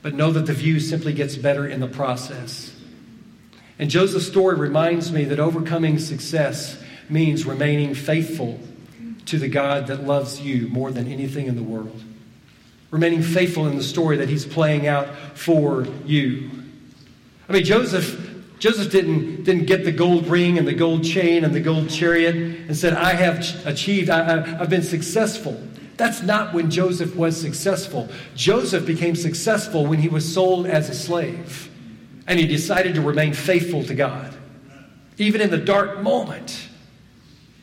But 0.00 0.14
know 0.14 0.30
that 0.30 0.46
the 0.46 0.54
view 0.54 0.80
simply 0.80 1.12
gets 1.12 1.36
better 1.36 1.66
in 1.66 1.80
the 1.80 1.88
process. 1.88 2.74
And 3.78 3.90
Joseph's 3.90 4.26
story 4.26 4.56
reminds 4.56 5.12
me 5.12 5.24
that 5.24 5.38
overcoming 5.38 5.98
success 5.98 6.80
means 7.08 7.44
remaining 7.44 7.94
faithful 7.94 8.58
to 9.26 9.38
the 9.38 9.48
God 9.48 9.88
that 9.88 10.04
loves 10.04 10.40
you 10.40 10.68
more 10.68 10.90
than 10.90 11.10
anything 11.10 11.46
in 11.46 11.56
the 11.56 11.62
world. 11.62 12.02
Remaining 12.90 13.22
faithful 13.22 13.66
in 13.66 13.76
the 13.76 13.82
story 13.82 14.16
that 14.16 14.28
he's 14.28 14.46
playing 14.46 14.86
out 14.86 15.14
for 15.34 15.86
you. 16.06 16.50
I 17.48 17.52
mean, 17.52 17.64
Joseph, 17.64 18.44
Joseph 18.58 18.90
didn't, 18.92 19.44
didn't 19.44 19.66
get 19.66 19.84
the 19.84 19.92
gold 19.92 20.26
ring 20.26 20.58
and 20.58 20.66
the 20.66 20.74
gold 20.74 21.04
chain 21.04 21.44
and 21.44 21.54
the 21.54 21.60
gold 21.60 21.88
chariot 21.88 22.34
and 22.34 22.76
said, 22.76 22.92
I 22.94 23.14
have 23.14 23.66
achieved, 23.66 24.10
I, 24.10 24.46
have 24.46 24.68
been 24.68 24.82
successful. 24.82 25.60
That's 25.96 26.22
not 26.22 26.54
when 26.54 26.70
Joseph 26.70 27.16
was 27.16 27.40
successful. 27.40 28.08
Joseph 28.34 28.86
became 28.86 29.16
successful 29.16 29.86
when 29.86 29.98
he 29.98 30.08
was 30.08 30.30
sold 30.30 30.66
as 30.66 30.88
a 30.88 30.94
slave 30.94 31.70
and 32.26 32.38
he 32.38 32.46
decided 32.46 32.94
to 32.94 33.00
remain 33.00 33.32
faithful 33.32 33.82
to 33.84 33.94
God. 33.94 34.34
Even 35.16 35.40
in 35.40 35.50
the 35.50 35.58
dark 35.58 36.02
moment, 36.02 36.68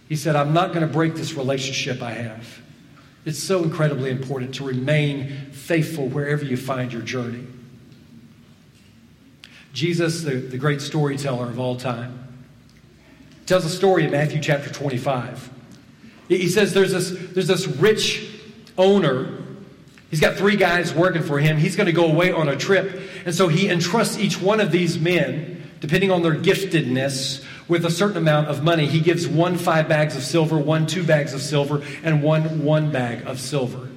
he 0.10 0.16
said, 0.16 0.36
I'm 0.36 0.54
not 0.54 0.74
going 0.74 0.86
to 0.86 0.92
break 0.92 1.16
this 1.16 1.34
relationship 1.36 2.02
I 2.02 2.12
have. 2.12 2.62
It's 3.26 3.42
so 3.42 3.64
incredibly 3.64 4.12
important 4.12 4.56
to 4.56 4.66
remain 4.66 5.52
faithful 5.52 6.08
wherever 6.08 6.44
you 6.44 6.58
find 6.58 6.92
your 6.92 7.02
journey. 7.04 7.46
Jesus, 9.76 10.24
the, 10.24 10.36
the 10.36 10.58
great 10.58 10.82
storyteller 10.82 11.50
of 11.50 11.60
all 11.60 11.76
time, 11.76 12.28
tells 13.46 13.66
a 13.66 13.70
story 13.70 14.06
in 14.06 14.12
Matthew 14.12 14.40
chapter 14.40 14.72
25. 14.72 15.50
He 16.30 16.48
says 16.48 16.74
there's 16.74 16.94
this, 16.94 17.12
there's 17.34 17.48
this 17.48 17.68
rich 17.68 18.26
owner. 18.78 19.44
He's 20.10 20.22
got 20.22 20.38
three 20.38 20.56
guys 20.56 20.94
working 20.94 21.24
for 21.24 21.40
him. 21.40 21.58
He's 21.58 21.76
going 21.76 21.88
to 21.88 21.92
go 21.94 22.06
away 22.06 22.32
on 22.32 22.48
a 22.48 22.56
trip. 22.56 23.02
And 23.26 23.36
so 23.36 23.50
he 23.50 23.70
entrusts 23.70 24.18
each 24.18 24.42
one 24.42 24.62
of 24.62 24.72
these 24.72 24.98
men 24.98 25.62
depending 25.82 26.10
on 26.10 26.24
their 26.24 26.34
giftedness, 26.34 27.44
with 27.68 27.86
a 27.86 27.92
certain 27.92 28.18
amount 28.18 28.48
of 28.48 28.64
money. 28.64 28.88
He 28.88 29.02
gives 29.02 29.28
one 29.28 29.58
five 29.58 29.90
bags 29.90 30.16
of 30.16 30.24
silver, 30.24 30.58
one 30.58 30.88
two 30.88 31.04
bags 31.04 31.34
of 31.34 31.42
silver, 31.42 31.84
and 32.02 32.24
one 32.24 32.64
one 32.64 32.92
bag 32.92 33.28
of 33.28 33.40
silver. 33.40 33.82
And 33.82 33.92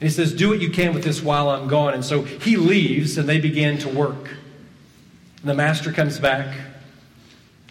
he 0.00 0.10
says, 0.10 0.34
Do 0.34 0.48
what 0.48 0.60
you 0.60 0.70
can 0.70 0.94
with 0.94 1.04
this 1.04 1.22
while 1.22 1.48
I'm 1.48 1.68
gone. 1.68 1.94
And 1.94 2.04
so 2.04 2.22
he 2.22 2.56
leaves, 2.56 3.16
and 3.16 3.28
they 3.28 3.38
begin 3.38 3.78
to 3.78 3.88
work. 3.88 4.30
And 5.46 5.52
the 5.52 5.62
master 5.62 5.92
comes 5.92 6.18
back. 6.18 6.58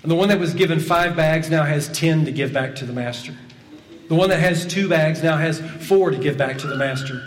And 0.02 0.10
the 0.10 0.16
one 0.16 0.30
that 0.30 0.40
was 0.40 0.54
given 0.54 0.80
five 0.80 1.14
bags 1.18 1.50
now 1.50 1.66
has 1.66 1.90
ten 1.90 2.24
to 2.24 2.32
give 2.32 2.54
back 2.54 2.74
to 2.76 2.86
the 2.86 2.94
master. 2.94 3.36
The 4.08 4.16
one 4.16 4.30
that 4.30 4.40
has 4.40 4.66
two 4.66 4.88
bags 4.88 5.22
now 5.22 5.36
has 5.36 5.60
four 5.86 6.10
to 6.10 6.18
give 6.18 6.38
back 6.38 6.58
to 6.60 6.68
the 6.68 6.78
master. 6.78 7.22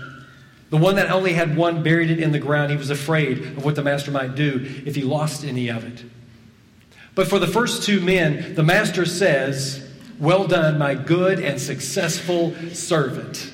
The 0.71 0.79
one 0.79 0.95
that 0.97 1.11
only 1.11 1.35
had 1.35 1.55
one 1.55 1.83
buried 1.83 2.11
it 2.11 2.19
in 2.19 2.33
the 2.33 2.39
ground, 2.39 2.71
he 2.71 2.79
was 2.79 2.89
afraid 2.89 3.43
of 3.43 3.63
what 3.67 3.75
the 3.75 3.83
master 3.83 4.11
might 4.11 4.37
do 4.37 4.67
if 4.87 4.95
he 4.95 5.03
lost 5.03 5.45
any 5.45 5.69
of 5.69 5.85
it. 5.85 6.03
But 7.15 7.29
for 7.29 7.39
the 7.39 7.47
first 7.47 7.83
two 7.83 8.01
men, 8.01 8.55
the 8.55 8.63
master 8.63 9.05
says, 9.05 9.87
Well 10.19 10.47
done, 10.47 10.79
my 10.79 10.95
good 10.95 11.41
and 11.41 11.61
successful 11.61 12.55
servant. 12.73 13.53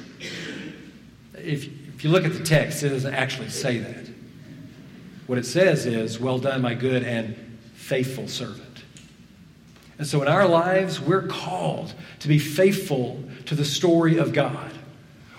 If, 1.35 1.65
if 1.65 2.05
you 2.05 2.11
look 2.11 2.25
at 2.25 2.35
the 2.35 2.45
text, 2.45 2.85
it 2.85 2.91
doesn't 2.91 3.15
actually 3.15 3.49
say 3.49 3.79
that. 3.79 4.14
What 5.27 5.39
it 5.39 5.47
says 5.47 5.87
is, 5.87 6.21
Well 6.21 6.39
done, 6.39 6.63
my 6.63 6.75
good 6.75 7.03
and 7.03 7.37
faithful 7.75 8.29
servant. 8.29 8.83
And 9.99 10.07
so 10.07 10.23
in 10.23 10.29
our 10.29 10.49
lives, 10.49 11.01
we're 11.01 11.27
called 11.27 11.95
to 12.21 12.29
be 12.29 12.39
faithful 12.39 13.23
to 13.47 13.55
the 13.55 13.65
story 13.65 14.19
of 14.19 14.33
God. 14.33 14.73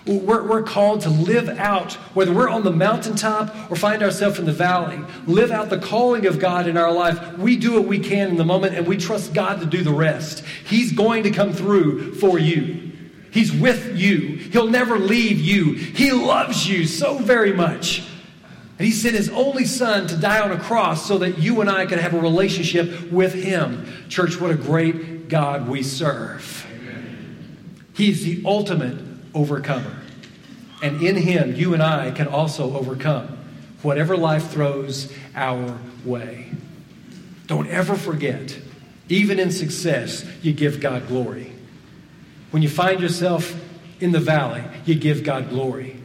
We're, 0.06 0.46
we're, 0.46 0.62
called 0.62 1.00
to 1.00 1.10
live 1.10 1.48
out, 1.48 1.94
whether 2.14 2.32
we're 2.32 2.48
on 2.48 2.62
the 2.62 2.70
mountaintop 2.70 3.54
or 3.68 3.74
find 3.74 4.04
ourselves 4.04 4.38
in 4.38 4.44
the 4.44 4.52
valley, 4.52 5.00
live 5.26 5.50
out 5.50 5.68
the 5.68 5.80
calling 5.80 6.26
of 6.26 6.38
God 6.38 6.68
in 6.68 6.76
our 6.76 6.92
life. 6.92 7.36
We 7.36 7.56
do 7.56 7.72
what 7.72 7.88
we 7.88 7.98
can 7.98 8.28
in 8.28 8.36
the 8.36 8.44
moment 8.44 8.76
and 8.76 8.86
we 8.86 8.98
trust 8.98 9.34
God 9.34 9.58
to 9.60 9.66
do 9.66 9.82
the 9.82 9.92
rest. 9.92 10.44
He's 10.64 10.92
going 10.92 11.24
to 11.24 11.32
come 11.32 11.52
through 11.52 12.14
for 12.14 12.38
you. 12.38 12.92
He's 13.32 13.52
with 13.52 13.96
you. 13.98 14.36
He'll 14.52 14.70
never 14.70 14.96
leave 14.96 15.40
you. 15.40 15.72
He 15.72 16.12
loves 16.12 16.68
you 16.68 16.86
so 16.86 17.18
very 17.18 17.52
much. 17.52 18.04
And 18.78 18.86
he 18.86 18.92
sent 18.92 19.16
his 19.16 19.30
only 19.30 19.64
son 19.64 20.06
to 20.08 20.16
die 20.16 20.40
on 20.40 20.52
a 20.52 20.58
cross 20.58 21.06
so 21.06 21.18
that 21.18 21.38
you 21.38 21.60
and 21.62 21.70
I 21.70 21.86
could 21.86 21.98
have 21.98 22.12
a 22.12 22.20
relationship 22.20 23.10
with 23.10 23.32
him. 23.32 23.86
Church, 24.08 24.38
what 24.38 24.50
a 24.50 24.54
great 24.54 25.28
God 25.28 25.68
we 25.68 25.82
serve. 25.82 26.66
He's 27.94 28.24
the 28.24 28.42
ultimate 28.44 28.98
overcomer. 29.34 29.96
And 30.82 31.02
in 31.02 31.16
him, 31.16 31.54
you 31.54 31.72
and 31.72 31.82
I 31.82 32.10
can 32.10 32.28
also 32.28 32.76
overcome 32.76 33.38
whatever 33.82 34.16
life 34.16 34.50
throws 34.50 35.10
our 35.34 35.78
way. 36.04 36.50
Don't 37.46 37.68
ever 37.68 37.94
forget, 37.94 38.58
even 39.08 39.38
in 39.38 39.50
success, 39.50 40.26
you 40.42 40.52
give 40.52 40.80
God 40.80 41.08
glory. 41.08 41.52
When 42.50 42.62
you 42.62 42.68
find 42.68 43.00
yourself 43.00 43.58
in 44.00 44.12
the 44.12 44.20
valley, 44.20 44.62
you 44.84 44.94
give 44.94 45.24
God 45.24 45.48
glory. 45.48 46.00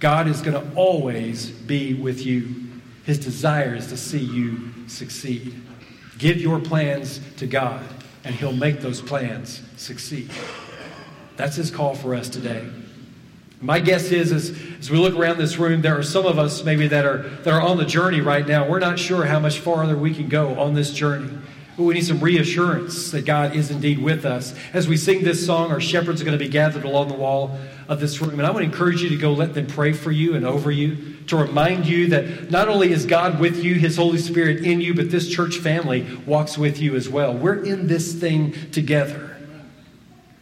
God 0.00 0.28
is 0.28 0.42
going 0.42 0.60
to 0.60 0.74
always 0.74 1.50
be 1.50 1.94
with 1.94 2.24
you. 2.24 2.66
His 3.04 3.18
desire 3.18 3.74
is 3.74 3.86
to 3.88 3.96
see 3.96 4.18
you 4.18 4.72
succeed. 4.88 5.54
Give 6.18 6.38
your 6.38 6.60
plans 6.60 7.20
to 7.36 7.46
God, 7.46 7.84
and 8.24 8.34
He'll 8.34 8.52
make 8.52 8.80
those 8.80 9.00
plans 9.00 9.62
succeed. 9.76 10.30
That's 11.36 11.56
his 11.56 11.70
call 11.70 11.94
for 11.94 12.14
us 12.14 12.28
today. 12.28 12.66
My 13.60 13.78
guess 13.78 14.10
is, 14.10 14.32
as, 14.32 14.58
as 14.78 14.90
we 14.90 14.98
look 14.98 15.14
around 15.14 15.38
this 15.38 15.56
room, 15.58 15.82
there 15.82 15.98
are 15.98 16.02
some 16.02 16.26
of 16.26 16.38
us 16.38 16.64
maybe 16.64 16.88
that 16.88 17.04
are, 17.04 17.18
that 17.18 17.52
are 17.52 17.60
on 17.60 17.78
the 17.78 17.84
journey 17.84 18.20
right 18.20 18.46
now. 18.46 18.68
We're 18.68 18.80
not 18.80 18.98
sure 18.98 19.24
how 19.24 19.38
much 19.38 19.60
farther 19.60 19.96
we 19.96 20.14
can 20.14 20.28
go 20.28 20.58
on 20.58 20.74
this 20.74 20.92
journey. 20.92 21.30
But 21.76 21.82
we 21.82 21.94
need 21.94 22.06
some 22.06 22.20
reassurance 22.20 23.10
that 23.10 23.26
God 23.26 23.54
is 23.54 23.70
indeed 23.70 23.98
with 23.98 24.24
us. 24.24 24.54
As 24.72 24.88
we 24.88 24.96
sing 24.96 25.22
this 25.22 25.44
song, 25.44 25.70
our 25.70 25.80
shepherds 25.80 26.22
are 26.22 26.24
going 26.24 26.38
to 26.38 26.42
be 26.42 26.50
gathered 26.50 26.84
along 26.84 27.08
the 27.08 27.14
wall 27.14 27.58
of 27.86 28.00
this 28.00 28.18
room. 28.20 28.38
And 28.38 28.46
I 28.46 28.50
want 28.50 28.64
to 28.64 28.70
encourage 28.70 29.02
you 29.02 29.10
to 29.10 29.16
go 29.16 29.32
let 29.32 29.52
them 29.52 29.66
pray 29.66 29.92
for 29.92 30.10
you 30.10 30.34
and 30.34 30.46
over 30.46 30.70
you, 30.70 31.16
to 31.26 31.36
remind 31.36 31.86
you 31.86 32.08
that 32.08 32.50
not 32.50 32.68
only 32.68 32.92
is 32.92 33.04
God 33.04 33.38
with 33.38 33.62
you, 33.62 33.74
His 33.74 33.96
Holy 33.96 34.16
Spirit 34.16 34.64
in 34.64 34.80
you, 34.80 34.94
but 34.94 35.10
this 35.10 35.28
church 35.28 35.58
family 35.58 36.06
walks 36.24 36.56
with 36.56 36.80
you 36.80 36.96
as 36.96 37.10
well. 37.10 37.34
We're 37.34 37.62
in 37.62 37.88
this 37.88 38.14
thing 38.14 38.70
together. 38.70 39.36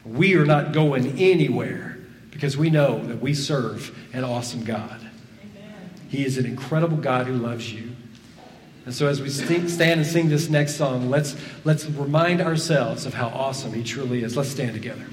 We 0.04 0.36
are 0.36 0.46
not 0.46 0.72
going 0.72 1.18
anywhere 1.18 1.98
because 2.30 2.56
we 2.56 2.70
know 2.70 3.04
that 3.06 3.20
we 3.20 3.34
serve 3.34 3.96
an 4.12 4.22
awesome 4.22 4.64
God. 4.64 5.00
He 6.08 6.24
is 6.24 6.38
an 6.38 6.46
incredible 6.46 6.98
God 6.98 7.26
who 7.26 7.34
loves 7.34 7.72
you. 7.72 7.93
And 8.86 8.94
so, 8.94 9.06
as 9.06 9.22
we 9.22 9.30
stand 9.30 10.00
and 10.00 10.06
sing 10.06 10.28
this 10.28 10.50
next 10.50 10.76
song, 10.76 11.08
let's, 11.08 11.36
let's 11.64 11.86
remind 11.86 12.42
ourselves 12.42 13.06
of 13.06 13.14
how 13.14 13.28
awesome 13.28 13.72
He 13.72 13.82
truly 13.82 14.22
is. 14.22 14.36
Let's 14.36 14.50
stand 14.50 14.74
together. 14.74 15.06